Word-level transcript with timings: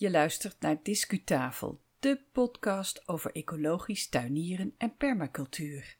Je 0.00 0.10
luistert 0.10 0.60
naar 0.60 0.82
Discutafel, 0.82 1.80
de 1.98 2.20
podcast 2.32 3.08
over 3.08 3.32
ecologisch 3.32 4.08
tuinieren 4.08 4.74
en 4.78 4.96
permacultuur. 4.96 5.96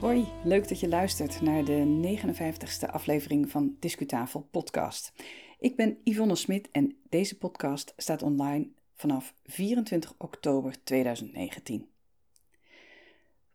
Hoi, 0.00 0.26
leuk 0.44 0.68
dat 0.68 0.80
je 0.80 0.88
luistert 0.88 1.40
naar 1.40 1.64
de 1.64 2.18
59ste 2.18 2.90
aflevering 2.90 3.50
van 3.50 3.76
Discutafel 3.80 4.48
podcast. 4.50 5.12
Ik 5.58 5.76
ben 5.76 5.98
Yvonne 6.04 6.34
Smit 6.34 6.70
en 6.70 6.96
deze 7.08 7.38
podcast 7.38 7.92
staat 7.96 8.22
online 8.22 8.68
vanaf 8.94 9.34
24 9.44 10.14
oktober 10.18 10.84
2019. 10.84 11.94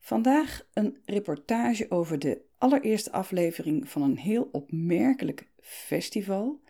Vandaag 0.04 0.68
een 0.74 0.98
reportage 1.06 1.92
over 1.92 2.20
de 2.20 2.42
allereerste 2.58 3.12
aflevering 3.12 3.90
van 3.90 4.02
een 4.02 4.18
heel 4.18 4.50
opmerkelijk 4.52 5.48
festival. 5.60 6.62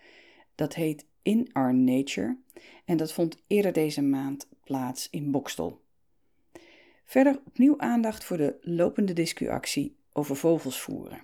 Dat 0.55 0.76
heet 0.76 1.05
In 1.21 1.49
Our 1.54 1.76
Nature 1.76 2.38
en 2.85 2.98
dat 2.98 3.13
vond 3.13 3.38
eerder 3.48 3.73
deze 3.73 4.02
maand 4.02 4.48
plaats 4.63 5.09
in 5.09 5.31
Bokstel. 5.31 5.81
Verder 7.05 7.41
opnieuw 7.45 7.80
aandacht 7.80 8.23
voor 8.23 8.38
de 8.38 8.57
lopende 8.62 9.13
discuactie 9.13 9.98
over 10.13 10.35
vogels 10.35 10.79
voeren. 10.79 11.23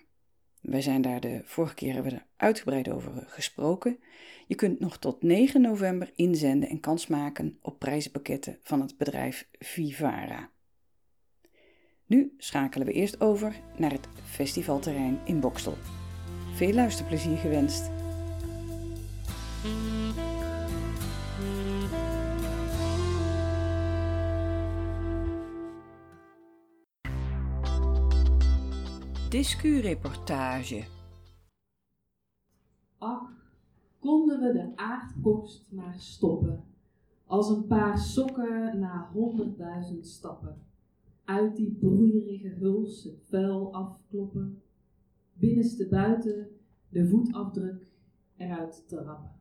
Wij 0.62 0.82
zijn 0.82 1.02
daar 1.02 1.20
de 1.20 1.42
vorige 1.44 1.74
keer 1.74 1.94
hebben 1.94 2.12
we 2.12 2.18
er 2.18 2.26
uitgebreid 2.36 2.90
over 2.90 3.24
gesproken. 3.28 4.00
Je 4.48 4.56
kunt 4.56 4.80
nog 4.80 4.98
tot 4.98 5.24
9 5.24 5.62
november 5.62 6.12
inzenden 6.16 6.70
en 6.70 6.80
kans 6.80 7.08
maken 7.08 7.58
op 7.62 7.80
prijzenpakketten 7.80 8.60
van 8.62 8.82
het 8.82 8.98
bedrijf 8.98 9.48
Vivara. 9.52 10.52
Nu 12.08 12.34
schakelen 12.38 12.88
we 12.88 12.94
eerst 12.94 13.22
over 13.22 13.56
naar 13.78 13.92
het 13.92 14.08
festivalterrein 14.24 15.20
in 15.24 15.40
Bokstel. 15.40 15.78
Veel 16.54 16.74
luisterplezier 16.74 17.38
gewenst. 17.38 17.92
Discu-reportage. 29.30 30.86
Ach, 32.98 33.32
konden 34.00 34.40
we 34.40 34.54
de 34.54 34.72
aardkorst 34.76 35.66
maar 35.70 35.96
stoppen, 35.98 36.64
als 37.26 37.50
een 37.50 37.68
paar 37.68 37.98
sokken 37.98 38.80
na 38.80 39.10
honderdduizend 39.14 40.08
stappen. 40.08 40.67
Uit 41.28 41.56
die 41.56 41.72
broeierige 41.80 42.56
huls 42.60 43.04
het 43.04 43.24
vuil 43.30 43.74
afkloppen, 43.74 44.62
binnenste 45.34 45.88
buiten 45.88 46.48
de 46.90 47.08
voetafdruk 47.08 47.92
eruit 48.38 48.84
te 48.88 49.04
rappen. 49.04 49.32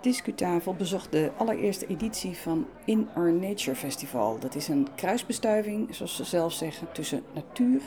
Discutafel 0.00 0.74
bezocht 0.74 1.12
de 1.12 1.32
allereerste 1.38 1.86
editie 1.86 2.36
van 2.36 2.66
In 2.84 3.08
Our 3.14 3.32
Nature 3.32 3.76
Festival. 3.76 4.38
Dat 4.38 4.54
is 4.54 4.68
een 4.68 4.94
kruisbestuiving, 4.94 5.94
zoals 5.94 6.16
ze 6.16 6.24
zelf 6.24 6.52
zeggen, 6.52 6.92
tussen 6.92 7.22
natuur, 7.34 7.82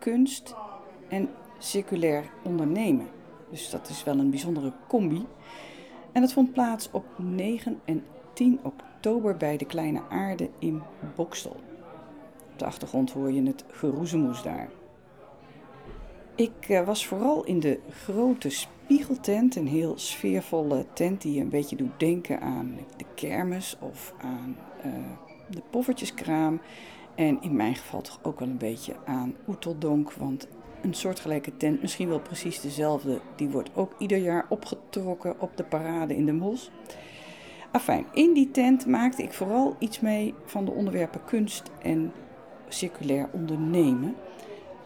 kunst 0.00 0.54
en 1.08 1.28
circulair 1.58 2.30
ondernemen. 2.44 3.17
Dus 3.50 3.70
dat 3.70 3.88
is 3.88 4.04
wel 4.04 4.18
een 4.18 4.30
bijzondere 4.30 4.72
combi. 4.88 5.26
En 6.12 6.20
dat 6.20 6.32
vond 6.32 6.52
plaats 6.52 6.88
op 6.90 7.04
9 7.16 7.80
en 7.84 8.04
10 8.32 8.60
oktober 8.62 9.36
bij 9.36 9.56
de 9.56 9.64
Kleine 9.64 10.02
Aarde 10.08 10.50
in 10.58 10.82
Bokstel. 11.16 11.56
Op 12.52 12.58
de 12.58 12.64
achtergrond 12.64 13.10
hoor 13.12 13.32
je 13.32 13.42
het 13.42 13.64
geroezemoes 13.70 14.42
daar. 14.42 14.68
Ik 16.34 16.68
eh, 16.68 16.86
was 16.86 17.06
vooral 17.06 17.44
in 17.44 17.60
de 17.60 17.80
grote 17.90 18.50
spiegeltent, 18.50 19.56
een 19.56 19.66
heel 19.66 19.98
sfeervolle 19.98 20.86
tent 20.92 21.22
die 21.22 21.40
een 21.40 21.48
beetje 21.48 21.76
doet 21.76 22.00
denken 22.00 22.40
aan 22.40 22.78
de 22.96 23.04
kermis 23.14 23.76
of 23.80 24.14
aan 24.20 24.56
uh, 24.86 24.92
de 25.50 25.62
poffertjeskraam. 25.70 26.60
En 27.14 27.42
in 27.42 27.56
mijn 27.56 27.74
geval 27.74 28.00
toch 28.00 28.18
ook 28.22 28.38
wel 28.38 28.48
een 28.48 28.58
beetje 28.58 28.96
aan 29.04 29.34
Oeteldonk, 29.48 30.12
want 30.12 30.48
een 30.82 30.94
soortgelijke 30.94 31.56
tent, 31.56 31.80
misschien 31.80 32.08
wel 32.08 32.20
precies 32.20 32.60
dezelfde, 32.60 33.20
die 33.36 33.48
wordt 33.48 33.70
ook 33.74 33.92
ieder 33.98 34.18
jaar 34.18 34.46
opgetrokken 34.48 35.40
op 35.40 35.56
de 35.56 35.64
parade 35.64 36.16
in 36.16 36.26
de 36.26 36.32
Mos. 36.32 36.70
Afijn, 37.72 38.06
in 38.12 38.32
die 38.32 38.50
tent 38.50 38.86
maakte 38.86 39.22
ik 39.22 39.32
vooral 39.32 39.76
iets 39.78 40.00
mee 40.00 40.34
van 40.44 40.64
de 40.64 40.70
onderwerpen 40.70 41.24
kunst 41.24 41.70
en 41.82 42.12
circulair 42.68 43.28
ondernemen. 43.32 44.14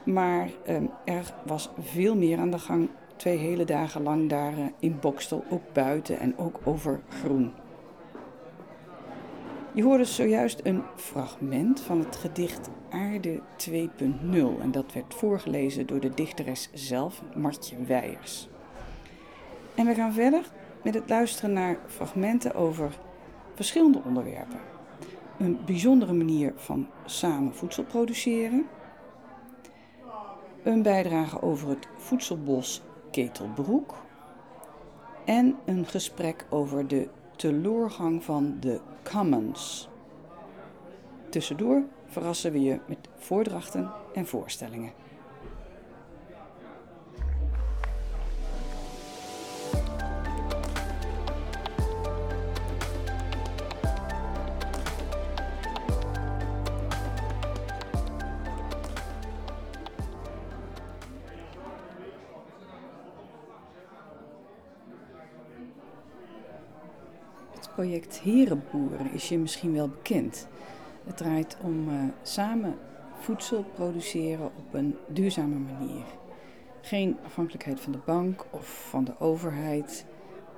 Maar 0.04 0.50
um, 0.68 0.90
er 1.04 1.34
was 1.44 1.70
veel 1.80 2.16
meer 2.16 2.38
aan 2.38 2.50
de 2.50 2.58
gang 2.58 2.88
twee 3.16 3.38
hele 3.38 3.64
dagen 3.64 4.02
lang 4.02 4.28
daar 4.28 4.58
uh, 4.58 4.64
in 4.78 4.98
Bokstel, 5.00 5.44
ook 5.50 5.72
buiten 5.72 6.18
en 6.18 6.38
ook 6.38 6.60
over 6.64 7.00
groen. 7.08 7.52
Je 9.74 9.82
hoorde 9.82 10.04
zojuist 10.04 10.60
een 10.62 10.82
fragment 10.96 11.80
van 11.80 11.98
het 11.98 12.16
gedicht 12.16 12.68
Aarde 12.90 13.40
2.0 13.70 13.80
en 14.60 14.70
dat 14.70 14.92
werd 14.92 15.14
voorgelezen 15.14 15.86
door 15.86 16.00
de 16.00 16.14
dichteres 16.14 16.70
zelf, 16.72 17.22
Martje 17.34 17.84
Weijers. 17.84 18.48
En 19.74 19.86
we 19.86 19.94
gaan 19.94 20.12
verder 20.12 20.44
met 20.84 20.94
het 20.94 21.08
luisteren 21.08 21.52
naar 21.52 21.78
fragmenten 21.86 22.54
over 22.54 22.98
verschillende 23.54 24.02
onderwerpen. 24.04 24.60
Een 25.38 25.58
bijzondere 25.66 26.12
manier 26.12 26.52
van 26.56 26.88
samen 27.04 27.54
voedsel 27.54 27.84
produceren. 27.84 28.66
Een 30.62 30.82
bijdrage 30.82 31.42
over 31.42 31.68
het 31.68 31.88
voedselbos 31.96 32.82
Ketelbroek. 33.10 33.94
En 35.24 35.56
een 35.64 35.86
gesprek 35.86 36.46
over 36.50 36.88
de 36.88 37.08
teloorgang 37.42 38.24
van 38.24 38.56
de 38.60 38.80
Commons. 39.02 39.88
Tussendoor 41.28 41.82
verrassen 42.06 42.52
we 42.52 42.60
je 42.60 42.80
met 42.86 42.98
voordrachten 43.16 43.90
en 44.14 44.26
voorstellingen. 44.26 44.92
Project 67.82 68.20
Herenboeren 68.20 69.12
is 69.12 69.28
je 69.28 69.38
misschien 69.38 69.72
wel 69.72 69.88
bekend. 69.88 70.48
Het 71.04 71.16
draait 71.16 71.56
om 71.62 71.88
uh, 71.88 72.02
samen 72.22 72.74
voedsel 73.20 73.64
produceren 73.74 74.46
op 74.46 74.74
een 74.74 74.96
duurzame 75.08 75.58
manier. 75.58 76.04
Geen 76.80 77.16
afhankelijkheid 77.24 77.80
van 77.80 77.92
de 77.92 77.98
bank 78.04 78.44
of 78.50 78.86
van 78.88 79.04
de 79.04 79.18
overheid, 79.18 80.06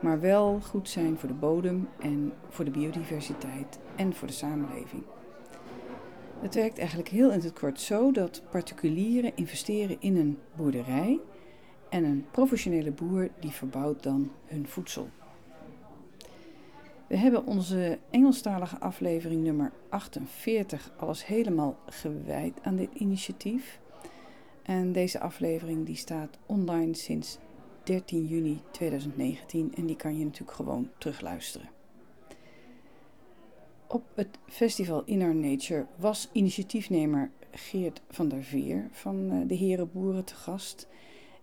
maar 0.01 0.21
wel 0.21 0.61
goed 0.61 0.89
zijn 0.89 1.19
voor 1.19 1.29
de 1.29 1.35
bodem 1.35 1.89
en 2.01 2.33
voor 2.49 2.65
de 2.65 2.71
biodiversiteit 2.71 3.79
en 3.97 4.15
voor 4.15 4.29
de 4.29 4.35
samenleving. 4.35 5.03
Het 6.41 6.55
werkt 6.55 6.79
eigenlijk 6.79 7.09
heel 7.09 7.33
in 7.33 7.41
het 7.41 7.53
kort 7.53 7.81
zo 7.81 8.13
dat 8.13 8.43
particulieren 8.51 9.37
investeren 9.37 9.97
in 10.01 10.17
een 10.17 10.39
boerderij 10.57 11.21
en 11.89 12.05
een 12.05 12.27
professionele 12.31 12.91
boer 12.91 13.29
die 13.41 13.51
verbouwt 13.51 14.03
dan 14.03 14.31
hun 14.45 14.69
voedsel. 14.69 15.09
We 17.07 17.17
hebben 17.17 17.47
onze 17.47 17.99
Engelstalige 18.11 18.79
aflevering 18.79 19.43
nummer 19.43 19.73
48 19.89 20.93
alles 20.97 21.27
helemaal 21.27 21.77
gewijd 21.87 22.63
aan 22.63 22.77
dit 22.77 22.95
initiatief. 22.95 23.81
En 24.63 24.93
deze 24.93 25.21
aflevering 25.21 25.87
die 25.87 25.97
staat 25.97 26.39
online 26.47 26.95
sinds 26.95 27.39
13 27.83 28.27
juni 28.27 28.61
2019 28.71 29.75
en 29.75 29.87
die 29.87 29.97
kan 29.97 30.19
je 30.19 30.25
natuurlijk 30.25 30.57
gewoon 30.57 30.91
terugluisteren. 30.99 31.69
Op 33.87 34.05
het 34.15 34.39
festival 34.47 35.03
Inner 35.05 35.35
Nature 35.35 35.87
was 35.97 36.29
initiatiefnemer 36.33 37.31
Geert 37.51 38.03
van 38.11 38.29
der 38.29 38.43
Veer 38.43 38.89
van 38.91 39.31
eh, 39.31 39.49
de 39.49 39.55
Herenboeren 39.55 40.25
te 40.25 40.35
gast. 40.35 40.89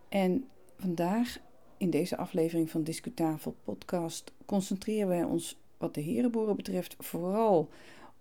En 0.09 0.45
vandaag 0.77 1.37
in 1.81 1.89
deze 1.89 2.17
aflevering 2.17 2.69
van 2.69 2.83
Discutafel 2.83 3.55
podcast 3.63 4.31
concentreren 4.45 5.07
wij 5.07 5.23
ons 5.23 5.59
wat 5.77 5.93
de 5.93 6.01
herenboeren 6.01 6.55
betreft 6.55 6.95
vooral 6.99 7.69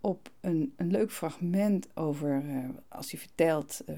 op 0.01 0.31
een, 0.41 0.73
een 0.77 0.91
leuk 0.91 1.12
fragment 1.12 1.97
over 1.97 2.45
uh, 2.45 2.69
als 2.89 3.11
hij 3.11 3.21
vertelt 3.21 3.81
uh, 3.89 3.97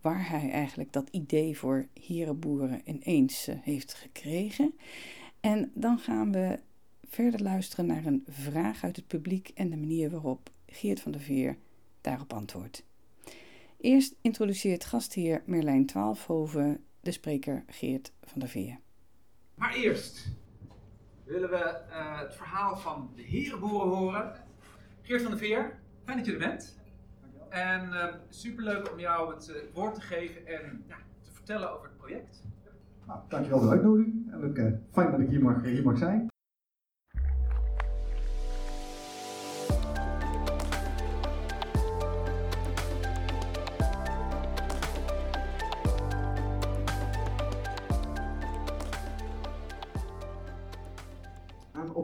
waar 0.00 0.28
hij 0.28 0.50
eigenlijk 0.50 0.92
dat 0.92 1.08
idee 1.10 1.58
voor 1.58 1.86
herenboeren 2.00 2.80
ineens 2.84 3.48
uh, 3.48 3.54
heeft 3.60 3.94
gekregen. 3.94 4.74
En 5.40 5.70
dan 5.74 5.98
gaan 5.98 6.32
we 6.32 6.58
verder 7.08 7.42
luisteren 7.42 7.86
naar 7.86 8.06
een 8.06 8.24
vraag 8.28 8.84
uit 8.84 8.96
het 8.96 9.06
publiek 9.06 9.50
en 9.54 9.70
de 9.70 9.76
manier 9.76 10.10
waarop 10.10 10.50
Geert 10.66 11.00
van 11.00 11.12
der 11.12 11.20
Veer 11.20 11.56
daarop 12.00 12.32
antwoordt. 12.32 12.84
Eerst 13.80 14.14
introduceert 14.20 14.84
gastheer 14.84 15.42
Merlijn 15.46 15.86
Twaalfhoven 15.86 16.84
de 17.00 17.10
spreker 17.10 17.64
Geert 17.66 18.12
van 18.22 18.40
der 18.40 18.48
Veer. 18.48 18.78
Maar 19.54 19.74
eerst 19.74 20.28
willen 21.24 21.50
we 21.50 21.80
uh, 21.90 22.20
het 22.20 22.34
verhaal 22.34 22.76
van 22.76 23.10
de 23.16 23.22
herenboeren 23.22 23.88
horen. 23.88 24.32
Geert 25.02 25.22
van 25.22 25.30
der 25.30 25.40
Veer, 25.40 25.78
fijn 26.04 26.16
dat 26.16 26.26
je 26.26 26.32
er 26.32 26.38
bent. 26.38 26.80
En 27.48 27.88
uh, 27.88 28.14
superleuk 28.28 28.92
om 28.92 28.98
jou 28.98 29.34
het 29.34 29.48
uh, 29.48 29.74
woord 29.74 29.94
te 29.94 30.00
geven 30.00 30.46
en 30.46 30.84
te 31.22 31.32
vertellen 31.32 31.72
over 31.72 31.84
het 31.84 31.96
project. 31.96 32.42
Nou, 33.06 33.20
dankjewel 33.28 33.58
voor 33.58 33.68
de 33.68 33.74
uitnodiging. 33.74 34.32
En 34.32 34.44
ook 34.44 34.56
fijn 34.92 35.10
dat 35.10 35.20
ik 35.20 35.28
hier 35.28 35.42
mag, 35.42 35.62
hier 35.62 35.82
mag 35.82 35.98
zijn. 35.98 36.31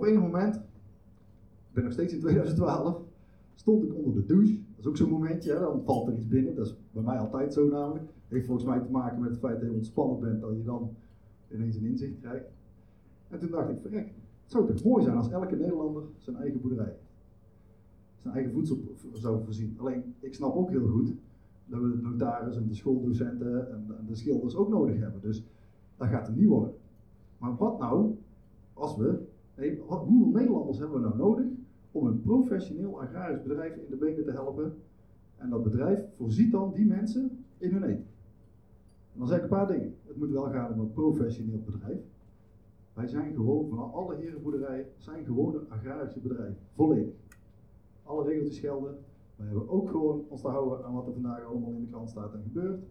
Enig 0.09 0.21
moment, 0.21 0.57
ik 0.57 1.73
ben 1.73 1.85
nog 1.85 1.93
steeds 1.93 2.13
in 2.13 2.21
2012, 2.21 3.03
stond 3.55 3.83
ik 3.83 3.95
onder 3.95 4.15
de 4.15 4.25
douche. 4.25 4.53
Dat 4.53 4.79
is 4.79 4.87
ook 4.87 4.97
zo'n 4.97 5.11
momentje, 5.11 5.53
hè? 5.53 5.59
dan 5.61 5.83
valt 5.85 6.09
er 6.09 6.15
iets 6.15 6.27
binnen. 6.27 6.55
Dat 6.55 6.67
is 6.67 6.77
bij 6.91 7.03
mij 7.03 7.19
altijd 7.19 7.53
zo 7.53 7.69
namelijk. 7.69 8.05
Heeft 8.29 8.47
volgens 8.47 8.67
mij 8.67 8.81
te 8.81 8.91
maken 8.91 9.21
met 9.21 9.31
het 9.31 9.39
feit 9.39 9.61
dat 9.61 9.69
je 9.69 9.75
ontspannen 9.75 10.21
bent, 10.21 10.41
dat 10.41 10.57
je 10.57 10.63
dan 10.63 10.95
ineens 11.53 11.77
een 11.77 11.85
inzicht 11.85 12.19
krijgt. 12.21 12.47
En 13.29 13.39
toen 13.39 13.51
dacht 13.51 13.71
ik, 13.71 13.81
verrek, 13.81 14.07
het 14.43 14.53
zou 14.53 14.67
toch 14.67 14.85
mooi 14.85 15.05
zijn 15.05 15.17
als 15.17 15.31
elke 15.31 15.57
Nederlander 15.57 16.03
zijn 16.17 16.37
eigen 16.37 16.61
boerderij 16.61 16.97
zijn 18.23 18.35
eigen 18.35 18.53
voedsel 18.53 18.79
zou 19.13 19.45
voorzien. 19.45 19.75
Alleen, 19.79 20.15
ik 20.21 20.35
snap 20.35 20.55
ook 20.55 20.71
heel 20.71 20.89
goed 20.89 21.13
dat 21.67 21.81
we 21.81 21.91
de 21.91 22.03
notaris 22.03 22.57
en 22.57 22.69
de 22.69 22.75
schooldocenten 22.75 23.71
en 23.71 24.07
de 24.07 24.15
schilders 24.15 24.57
ook 24.57 24.69
nodig 24.69 24.99
hebben. 24.99 25.21
Dus 25.21 25.45
dat 25.97 26.09
gaat 26.09 26.29
er 26.29 26.35
niet 26.35 26.49
worden. 26.49 26.75
Maar 27.39 27.57
wat 27.57 27.79
nou 27.79 28.17
als 28.73 28.97
we 28.97 29.27
Nee, 29.59 29.79
hoeveel 29.87 30.31
Nederlanders 30.33 30.79
hebben 30.79 31.01
we 31.01 31.07
nou 31.07 31.17
nodig 31.17 31.47
om 31.93 32.07
een 32.07 32.21
professioneel 32.21 33.01
agrarisch 33.01 33.43
bedrijf 33.43 33.75
in 33.75 33.91
de 33.91 33.97
benen 33.97 34.25
te 34.25 34.31
helpen? 34.31 34.75
En 35.37 35.51
dat 35.51 35.63
bedrijf 35.63 36.01
voorziet 36.17 36.53
dan 36.53 36.73
die 36.75 36.87
mensen 36.87 37.45
in 37.59 37.73
hun 37.73 37.83
eten. 37.83 38.07
En 39.13 39.19
dan 39.19 39.27
zeg 39.27 39.37
ik 39.37 39.43
een 39.43 39.49
paar 39.49 39.67
dingen. 39.67 39.95
Het 40.07 40.17
moet 40.17 40.31
wel 40.31 40.51
gaan 40.51 40.73
om 40.73 40.81
een 40.81 40.93
professioneel 40.93 41.63
bedrijf. 41.65 41.99
Wij 42.93 43.07
zijn 43.07 43.35
gewoon, 43.35 43.69
van 43.69 43.93
alle 43.93 44.17
herenboerderijen, 44.17 44.87
zijn 44.97 45.25
gewone 45.25 45.61
agrarische 45.69 46.21
bedrijven. 46.21 46.59
Volledig. 46.75 47.15
Alle 48.03 48.25
regeltjes 48.25 48.59
gelden. 48.59 48.99
Wij 49.37 49.47
hebben 49.47 49.69
ook 49.69 49.91
gewoon 49.91 50.25
ons 50.29 50.41
te 50.41 50.49
houden 50.49 50.85
aan 50.85 50.95
wat 50.95 51.07
er 51.07 51.13
vandaag 51.13 51.45
allemaal 51.45 51.71
in 51.71 51.81
de 51.81 51.91
krant 51.91 52.11
staat 52.11 52.35
en 52.35 52.43
gebeurt. 52.43 52.83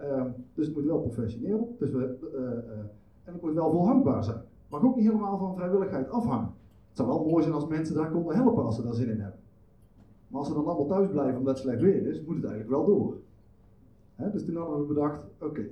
Um, 0.00 0.34
dus 0.54 0.66
het 0.66 0.74
moet 0.74 0.84
wel 0.84 1.00
professioneel. 1.00 1.76
Dus 1.78 1.90
we, 1.90 2.18
uh, 2.22 2.40
uh, 2.40 2.78
en 3.24 3.32
het 3.32 3.42
moet 3.42 3.54
wel 3.54 3.70
volhoudbaar 3.70 4.24
zijn 4.24 4.47
mag 4.68 4.84
ook 4.84 4.96
niet 4.96 5.06
helemaal 5.06 5.38
van 5.38 5.54
vrijwilligheid 5.54 6.10
afhangen. 6.10 6.54
Het 6.88 6.96
zou 6.96 7.08
wel 7.08 7.24
mooi 7.24 7.42
zijn 7.42 7.54
als 7.54 7.66
mensen 7.66 7.94
daar 7.94 8.10
konden 8.10 8.36
helpen 8.36 8.64
als 8.64 8.76
ze 8.76 8.82
daar 8.82 8.94
zin 8.94 9.08
in 9.10 9.20
hebben. 9.20 9.40
Maar 10.28 10.38
als 10.38 10.48
ze 10.48 10.54
dan 10.54 10.66
allemaal 10.66 10.86
thuis 10.86 11.10
blijven 11.10 11.38
omdat 11.38 11.54
het 11.54 11.64
slecht 11.64 11.80
weer 11.80 12.06
is, 12.06 12.24
moet 12.24 12.36
het 12.36 12.44
eigenlijk 12.44 12.70
wel 12.70 12.86
door. 12.86 13.16
dus 14.32 14.44
toen 14.44 14.56
hadden 14.56 14.80
we 14.80 14.94
bedacht, 14.94 15.22
oké, 15.40 15.68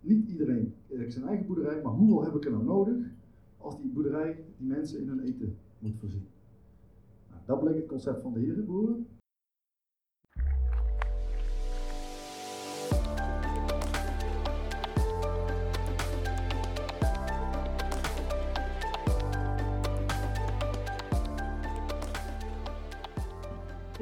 niet 0.00 0.28
iedereen 0.28 0.74
heeft 0.86 1.12
zijn 1.12 1.26
eigen 1.26 1.46
boerderij, 1.46 1.82
maar 1.82 1.92
hoeveel 1.92 2.24
heb 2.24 2.34
ik 2.34 2.44
er 2.44 2.50
nou 2.50 2.64
nodig 2.64 2.96
als 3.58 3.80
die 3.80 3.90
boerderij 3.90 4.44
die 4.56 4.68
mensen 4.68 5.00
in 5.00 5.08
hun 5.08 5.20
eten 5.20 5.56
moet 5.78 5.96
voorzien? 5.98 6.26
Nou, 7.30 7.42
dat 7.46 7.60
bleek 7.60 7.76
het 7.76 7.86
concept 7.86 8.22
van 8.22 8.32
de 8.32 8.40
herenboeren. 8.40 9.06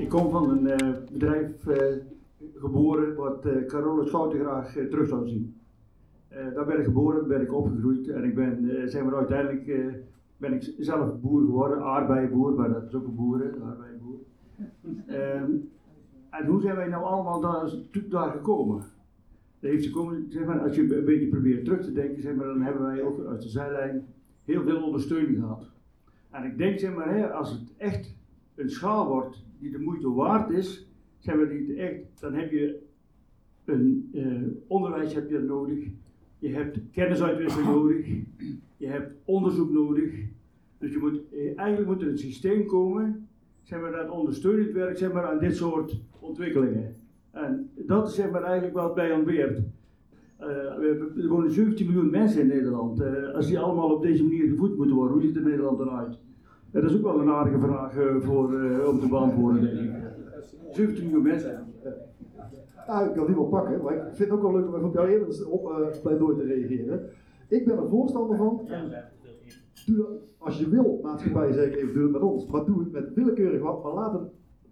Ik 0.09 0.15
kom 0.15 0.31
van 0.31 0.51
een 0.51 0.83
uh, 0.83 0.91
bedrijf 1.13 1.67
uh, 1.67 1.77
geboren 2.55 3.17
wat 3.17 3.47
uh, 3.47 3.67
Carolus 3.67 4.11
Fouten 4.11 4.41
graag 4.41 4.73
terug 4.73 5.09
zou 5.09 5.29
zien. 5.29 5.61
daar 6.55 6.67
ben 6.67 6.79
ik 6.79 6.85
geboren, 6.85 7.29
ben 7.29 7.41
ik 7.41 7.53
opgegroeid 7.53 8.09
en 8.09 8.25
ik 8.25 8.35
ben, 8.35 8.71
zeg 8.91 9.05
maar, 9.05 9.15
uiteindelijk 9.15 9.95
ben 10.37 10.53
ik 10.53 10.75
zelf 10.79 11.21
boer 11.21 11.41
geworden, 11.41 11.83
aardbeienboer, 11.83 12.55
maar 12.55 12.73
dat 12.73 12.85
is 12.87 12.95
ook 12.95 13.07
een 13.07 13.15
boer, 13.15 13.45
een 13.45 13.63
aardbeienboer. 13.63 14.19
Ehm, 15.07 15.51
en 16.31 16.47
hoe 16.47 16.61
zijn 16.61 16.77
wij 16.77 16.89
nou 16.89 17.05
allemaal 17.05 17.41
daar, 17.41 17.71
daar 18.09 18.31
gekomen? 18.31 18.79
Dat 19.61 19.71
heeft 19.71 19.93
zeg 20.29 20.45
maar, 20.45 20.61
als 20.61 20.77
je 20.77 20.97
een 20.97 21.05
beetje 21.05 21.29
probeert 21.29 21.65
terug 21.65 21.85
te 21.85 21.93
denken, 21.93 22.23
zeg 22.23 22.35
maar, 22.35 22.47
dan 22.47 22.63
hebben 22.63 22.83
wij 22.83 23.03
ook 23.03 23.27
uit 23.27 23.43
de 23.43 23.49
zijlijn 23.49 24.07
heel 24.45 24.63
veel 24.63 24.83
ondersteuning 24.83 25.39
gehad. 25.39 25.71
En 26.31 26.45
ik 26.45 26.59
denk, 26.59 26.79
zeg 26.79 26.95
maar, 26.95 27.15
hè, 27.15 27.33
als 27.33 27.51
het 27.51 27.75
echt 27.77 28.18
een 28.59 28.71
schaal 28.71 29.09
wordt 29.09 29.45
die 29.59 29.71
de 29.71 29.79
moeite 29.79 30.13
waard 30.13 30.51
is, 30.51 30.89
zijn 31.19 31.39
we 31.39 31.55
niet 31.55 31.77
echt, 31.77 32.21
dan 32.21 32.35
heb 32.35 32.51
je 32.51 32.79
een 33.65 34.11
uh, 34.13 34.43
onderwijs 34.67 35.15
heb 35.15 35.31
je 35.31 35.39
nodig, 35.39 35.79
je 36.39 36.49
hebt 36.49 36.79
kennisuitwisseling 36.91 37.69
nodig, 37.77 38.07
je 38.77 38.87
hebt 38.87 39.15
onderzoek 39.25 39.71
nodig. 39.71 40.13
Dus 40.79 40.93
je 40.93 40.99
moet, 40.99 41.21
eh, 41.33 41.59
eigenlijk 41.59 41.89
moet 41.89 42.03
er 42.03 42.09
een 42.09 42.19
systeem 42.19 42.67
komen, 42.67 43.29
zeg 43.63 43.81
maar, 43.81 43.93
dat 43.93 44.11
ondersteunend 44.11 44.73
werkt 44.73 44.99
zeg 44.99 45.13
maar, 45.13 45.25
aan 45.25 45.39
dit 45.39 45.57
soort 45.57 46.01
ontwikkelingen. 46.21 46.95
En 47.31 47.71
dat 47.75 48.09
is 48.09 48.15
zeg 48.15 48.31
maar, 48.31 48.43
eigenlijk 48.43 48.75
wat 48.75 48.95
bij 48.95 49.13
ontbeert. 49.13 49.61
Uh, 50.41 50.47
er 50.47 51.29
wonen 51.29 51.51
17 51.51 51.87
miljoen 51.87 52.11
mensen 52.11 52.41
in 52.41 52.47
Nederland. 52.47 53.01
Uh, 53.01 53.35
als 53.35 53.47
die 53.47 53.59
allemaal 53.59 53.95
op 53.95 54.03
deze 54.03 54.23
manier 54.23 54.49
gevoed 54.49 54.77
moeten 54.77 54.97
worden, 54.97 55.13
hoe 55.17 55.27
ziet 55.27 55.35
het 55.35 55.45
Nederland 55.45 55.81
eruit? 55.81 56.19
Dat 56.71 56.85
is 56.85 56.97
ook 56.97 57.03
wel 57.03 57.21
een 57.21 57.31
aardige 57.31 57.59
vraag 57.59 57.97
uh, 57.97 58.17
voor, 58.21 58.53
uh, 58.53 58.89
om 58.89 59.01
te 59.01 59.09
beantwoorden, 59.09 59.63
denk 59.63 59.79
ik. 59.79 59.91
17 60.71 61.05
miljoen 61.05 61.23
mensen. 61.23 61.67
Ah, 62.87 63.07
ik 63.07 63.15
kan 63.15 63.27
die 63.27 63.35
wel 63.35 63.47
pakken, 63.47 63.83
maar 63.83 63.95
ik 63.95 64.03
vind 64.03 64.19
het 64.19 64.31
ook 64.31 64.43
wel 64.43 64.53
leuk 64.53 64.75
om 64.75 64.85
op 64.85 64.95
jou 64.95 65.09
eerder 65.09 65.49
op 65.49 65.65
uh, 65.65 66.01
pleidooi 66.03 66.37
te 66.37 66.45
reageren. 66.45 67.11
Ik 67.49 67.65
ben 67.65 67.77
er 67.77 67.89
voorstander 67.89 68.37
van. 68.37 68.61
Doe, 69.87 70.07
als 70.39 70.59
je 70.59 70.69
wil, 70.69 70.99
maatschappij 71.03 71.53
zeker 71.53 71.79
even, 71.79 71.95
doe 71.95 72.03
het 72.03 72.13
met 72.13 72.23
ons. 72.23 72.47
Maar 72.47 72.65
doe 72.65 72.79
het 72.79 72.93
met 72.93 73.15
willekeurig 73.15 73.63
wat. 73.63 73.83
Maar 73.83 73.93
laat 73.93 74.13
het, 74.13 74.23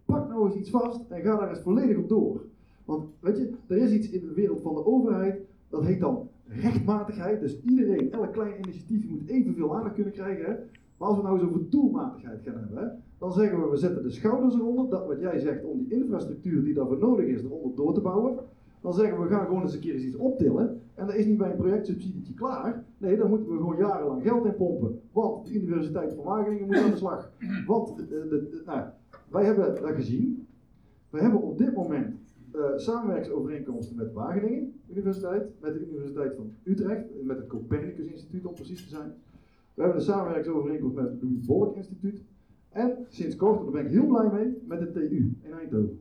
pak 0.04 0.28
nou 0.28 0.46
eens 0.46 0.56
iets 0.56 0.70
vast 0.70 1.10
en 1.10 1.22
ga 1.22 1.36
daar 1.36 1.48
eens 1.48 1.60
volledig 1.60 1.96
op 1.96 2.08
door. 2.08 2.40
Want 2.84 3.04
weet 3.20 3.36
je, 3.36 3.52
er 3.66 3.76
is 3.76 3.92
iets 3.92 4.10
in 4.10 4.20
de 4.20 4.34
wereld 4.34 4.60
van 4.60 4.74
de 4.74 4.86
overheid, 4.86 5.40
dat 5.68 5.84
heet 5.84 6.00
dan 6.00 6.28
rechtmatigheid. 6.46 7.40
Dus 7.40 7.62
iedereen, 7.62 8.12
elk 8.12 8.32
klein 8.32 8.58
initiatief 8.58 9.08
moet 9.08 9.28
evenveel 9.28 9.76
aandacht 9.76 9.94
kunnen 9.94 10.12
krijgen. 10.12 10.44
Hè? 10.44 10.54
Maar 10.96 11.08
als 11.08 11.16
we 11.16 11.22
nou 11.22 11.38
eens 11.38 11.48
over 11.48 11.70
doelmatigheid 11.70 12.42
gaan 12.42 12.58
hebben, 12.58 13.02
dan 13.18 13.32
zeggen 13.32 13.60
we, 13.60 13.68
we 13.68 13.76
zetten 13.76 14.02
de 14.02 14.10
schouders 14.10 14.54
eronder, 14.54 14.88
dat 14.88 15.06
wat 15.06 15.20
jij 15.20 15.38
zegt, 15.38 15.64
om 15.64 15.78
die 15.78 15.92
infrastructuur 15.92 16.64
die 16.64 16.74
daarvoor 16.74 16.98
nodig 16.98 17.26
is, 17.26 17.42
eronder 17.42 17.74
door 17.74 17.94
te 17.94 18.00
bouwen. 18.00 18.38
Dan 18.80 18.94
zeggen 18.94 19.18
we, 19.18 19.24
we 19.24 19.34
gaan 19.34 19.46
gewoon 19.46 19.62
eens 19.62 19.74
een 19.74 19.80
keer 19.80 19.94
eens 19.94 20.04
iets 20.04 20.16
optillen. 20.16 20.80
En 20.94 21.06
dat 21.06 21.14
is 21.14 21.26
niet 21.26 21.38
bij 21.38 21.50
een 21.50 21.56
projectsubsidietje 21.56 22.34
klaar. 22.34 22.84
Nee, 22.98 23.16
dan 23.16 23.28
moeten 23.28 23.48
we 23.48 23.56
gewoon 23.56 23.76
jarenlang 23.76 24.22
geld 24.22 24.44
in 24.44 24.56
pompen. 24.56 25.00
Want 25.12 25.46
de 25.46 25.52
Universiteit 25.52 26.12
van 26.14 26.24
Wageningen 26.24 26.66
moet 26.66 26.76
aan 26.76 26.90
de 26.90 26.96
slag. 26.96 27.30
Want 27.66 27.96
de, 27.96 28.06
de, 28.08 28.62
nou, 28.66 28.88
wij 29.28 29.44
hebben 29.44 29.82
dat 29.82 29.94
gezien. 29.94 30.46
We 31.10 31.20
hebben 31.20 31.42
op 31.42 31.58
dit 31.58 31.74
moment 31.74 32.14
uh, 32.54 32.62
samenwerkingsovereenkomsten 32.76 33.96
met 33.96 34.12
Wageningen 34.12 34.80
Universiteit, 34.88 35.50
met 35.60 35.74
de 35.74 35.86
Universiteit 35.86 36.34
van 36.34 36.52
Utrecht, 36.62 37.04
met 37.22 37.36
het 37.36 37.46
Copernicus 37.46 38.06
Instituut 38.06 38.46
om 38.46 38.54
precies 38.54 38.82
te 38.82 38.88
zijn. 38.88 39.14
We 39.76 39.82
hebben 39.82 40.00
een 40.00 40.06
samenwerkingsovereenkomst 40.06 40.96
met 40.96 41.04
het 41.04 41.22
Louis 41.22 41.44
Bolk 41.44 41.76
Instituut. 41.76 42.22
En 42.68 42.96
sinds 43.08 43.36
kort, 43.36 43.62
daar 43.62 43.70
ben 43.70 43.84
ik 43.84 43.90
heel 43.90 44.06
blij 44.06 44.30
mee, 44.32 44.62
met 44.66 44.80
de 44.80 44.90
TU 44.90 45.36
in 45.42 45.52
Eindhoven. 45.52 46.00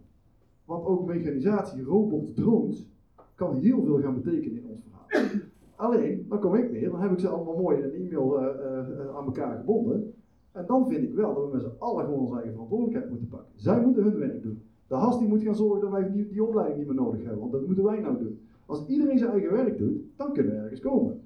Want 0.66 0.86
ook 0.86 1.06
mechanisatie, 1.06 1.84
robots, 1.84 2.34
drones, 2.34 2.90
kan 3.36 3.56
heel 3.56 3.84
veel 3.84 4.02
gaan 4.02 4.22
betekenen 4.22 4.58
in 4.58 4.70
ons 4.70 4.82
verhaal. 4.82 5.40
Alleen, 5.76 6.26
dan 6.30 6.40
kom 6.40 6.56
ik 6.56 6.70
weer, 6.70 6.90
dan 6.90 7.02
heb 7.02 7.12
ik 7.12 7.20
ze 7.20 7.28
allemaal 7.28 7.58
mooi 7.58 7.78
in 7.78 7.84
een 7.84 7.94
e-mail 7.94 8.42
uh, 8.42 8.48
uh, 8.48 9.16
aan 9.16 9.26
elkaar 9.26 9.58
gebonden. 9.58 10.14
En 10.52 10.66
dan 10.68 10.88
vind 10.88 11.04
ik 11.04 11.14
wel 11.14 11.34
dat 11.34 11.46
we 11.46 11.54
met 11.54 11.62
z'n 11.62 11.80
allen 11.80 12.06
gewoon 12.06 12.20
onze 12.20 12.34
eigen 12.34 12.52
verantwoordelijkheid 12.52 13.10
moeten 13.10 13.28
pakken. 13.28 13.52
Zij 13.56 13.82
moeten 13.82 14.04
hun 14.04 14.18
werk 14.18 14.44
doen. 14.44 14.62
De 14.88 14.96
HAS 14.96 15.20
die 15.20 15.28
moet 15.28 15.42
gaan 15.42 15.56
zorgen 15.56 15.82
dat 15.82 15.92
wij 15.92 16.12
die, 16.12 16.28
die 16.28 16.44
opleiding 16.44 16.78
niet 16.78 16.88
meer 16.88 16.96
nodig 16.96 17.22
hebben, 17.22 17.40
want 17.40 17.52
dat 17.52 17.66
moeten 17.66 17.84
wij 17.84 18.00
nou 18.00 18.18
doen. 18.18 18.40
Als 18.66 18.88
iedereen 18.88 19.18
zijn 19.18 19.32
eigen 19.32 19.52
werk 19.52 19.78
doet, 19.78 20.02
dan 20.16 20.34
kunnen 20.34 20.54
we 20.54 20.60
ergens 20.60 20.80
komen. 20.80 21.22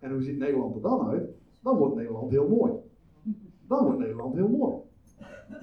En 0.00 0.12
hoe 0.12 0.22
ziet 0.22 0.38
Nederland 0.38 0.74
er 0.74 0.82
dan 0.82 1.06
uit? 1.06 1.40
Dan 1.62 1.76
wordt 1.76 1.94
Nederland 1.94 2.30
heel 2.30 2.48
mooi. 2.48 2.72
Dan 3.66 3.84
wordt 3.84 3.98
Nederland 3.98 4.34
heel 4.34 4.48
mooi. 4.48 4.74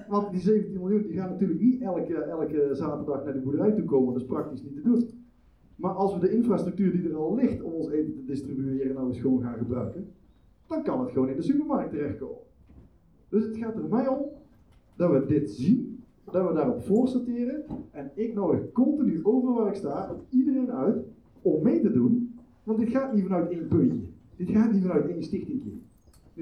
Want 0.08 0.30
die 0.30 0.40
17 0.40 0.80
miljoen 0.80 1.02
die 1.02 1.12
gaan 1.12 1.30
natuurlijk 1.30 1.60
niet 1.60 1.80
elke, 1.80 2.14
elke 2.14 2.68
zaterdag 2.72 3.24
naar 3.24 3.32
de 3.32 3.40
boerderij 3.40 3.72
toe 3.72 3.84
komen, 3.84 4.12
dat 4.12 4.22
is 4.22 4.28
praktisch 4.28 4.62
niet 4.62 4.74
te 4.74 4.82
doen. 4.82 5.08
Maar 5.76 5.92
als 5.92 6.14
we 6.14 6.20
de 6.20 6.30
infrastructuur 6.30 6.92
die 6.92 7.08
er 7.08 7.16
al 7.16 7.34
ligt 7.34 7.62
om 7.62 7.72
ons 7.72 7.90
eten 7.90 8.14
te 8.14 8.24
distribueren 8.24 8.94
nou 8.94 9.08
eens 9.08 9.20
gewoon 9.20 9.42
gaan 9.42 9.58
gebruiken, 9.58 10.12
dan 10.66 10.82
kan 10.82 11.00
het 11.00 11.10
gewoon 11.10 11.28
in 11.28 11.36
de 11.36 11.42
supermarkt 11.42 11.90
terechtkomen. 11.90 12.42
Dus 13.28 13.44
het 13.44 13.56
gaat 13.56 13.76
er 13.76 13.88
mij 13.88 14.06
om 14.08 14.24
dat 14.96 15.10
we 15.10 15.26
dit 15.26 15.50
zien, 15.50 16.04
dat 16.24 16.48
we 16.48 16.54
daarop 16.54 16.82
voorsorteren. 16.82 17.64
En 17.90 18.10
ik 18.14 18.34
nodig 18.34 18.72
continu 18.72 19.24
over 19.24 19.52
waar 19.52 19.68
ik 19.68 19.74
sta 19.74 20.16
iedereen 20.28 20.72
uit 20.72 21.04
om 21.42 21.62
mee 21.62 21.80
te 21.80 21.92
doen. 21.92 22.34
Want 22.62 22.78
dit 22.78 22.88
gaat 22.88 23.14
niet 23.14 23.22
vanuit 23.22 23.50
één 23.50 23.68
puntje. 23.68 24.00
Dit 24.36 24.50
gaat 24.50 24.72
niet 24.72 24.82
vanuit 24.82 25.08
één 25.08 25.22
stichtingje. 25.22 25.70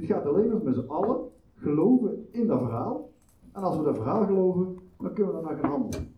Dit 0.01 0.11
gaat 0.11 0.27
alleen 0.27 0.53
als 0.53 0.63
met 0.63 0.75
z'n 0.75 0.89
allen 0.89 1.31
geloven 1.57 2.29
in 2.33 2.47
dat 2.47 2.61
verhaal. 2.61 3.11
En 3.53 3.63
als 3.63 3.77
we 3.77 3.83
dat 3.83 3.97
verhaal 3.97 4.27
geloven, 4.27 4.79
dan 4.99 5.13
kunnen 5.13 5.35
we 5.35 5.41
daarna 5.41 5.61
gaan 5.61 5.71
handelen. 5.71 6.15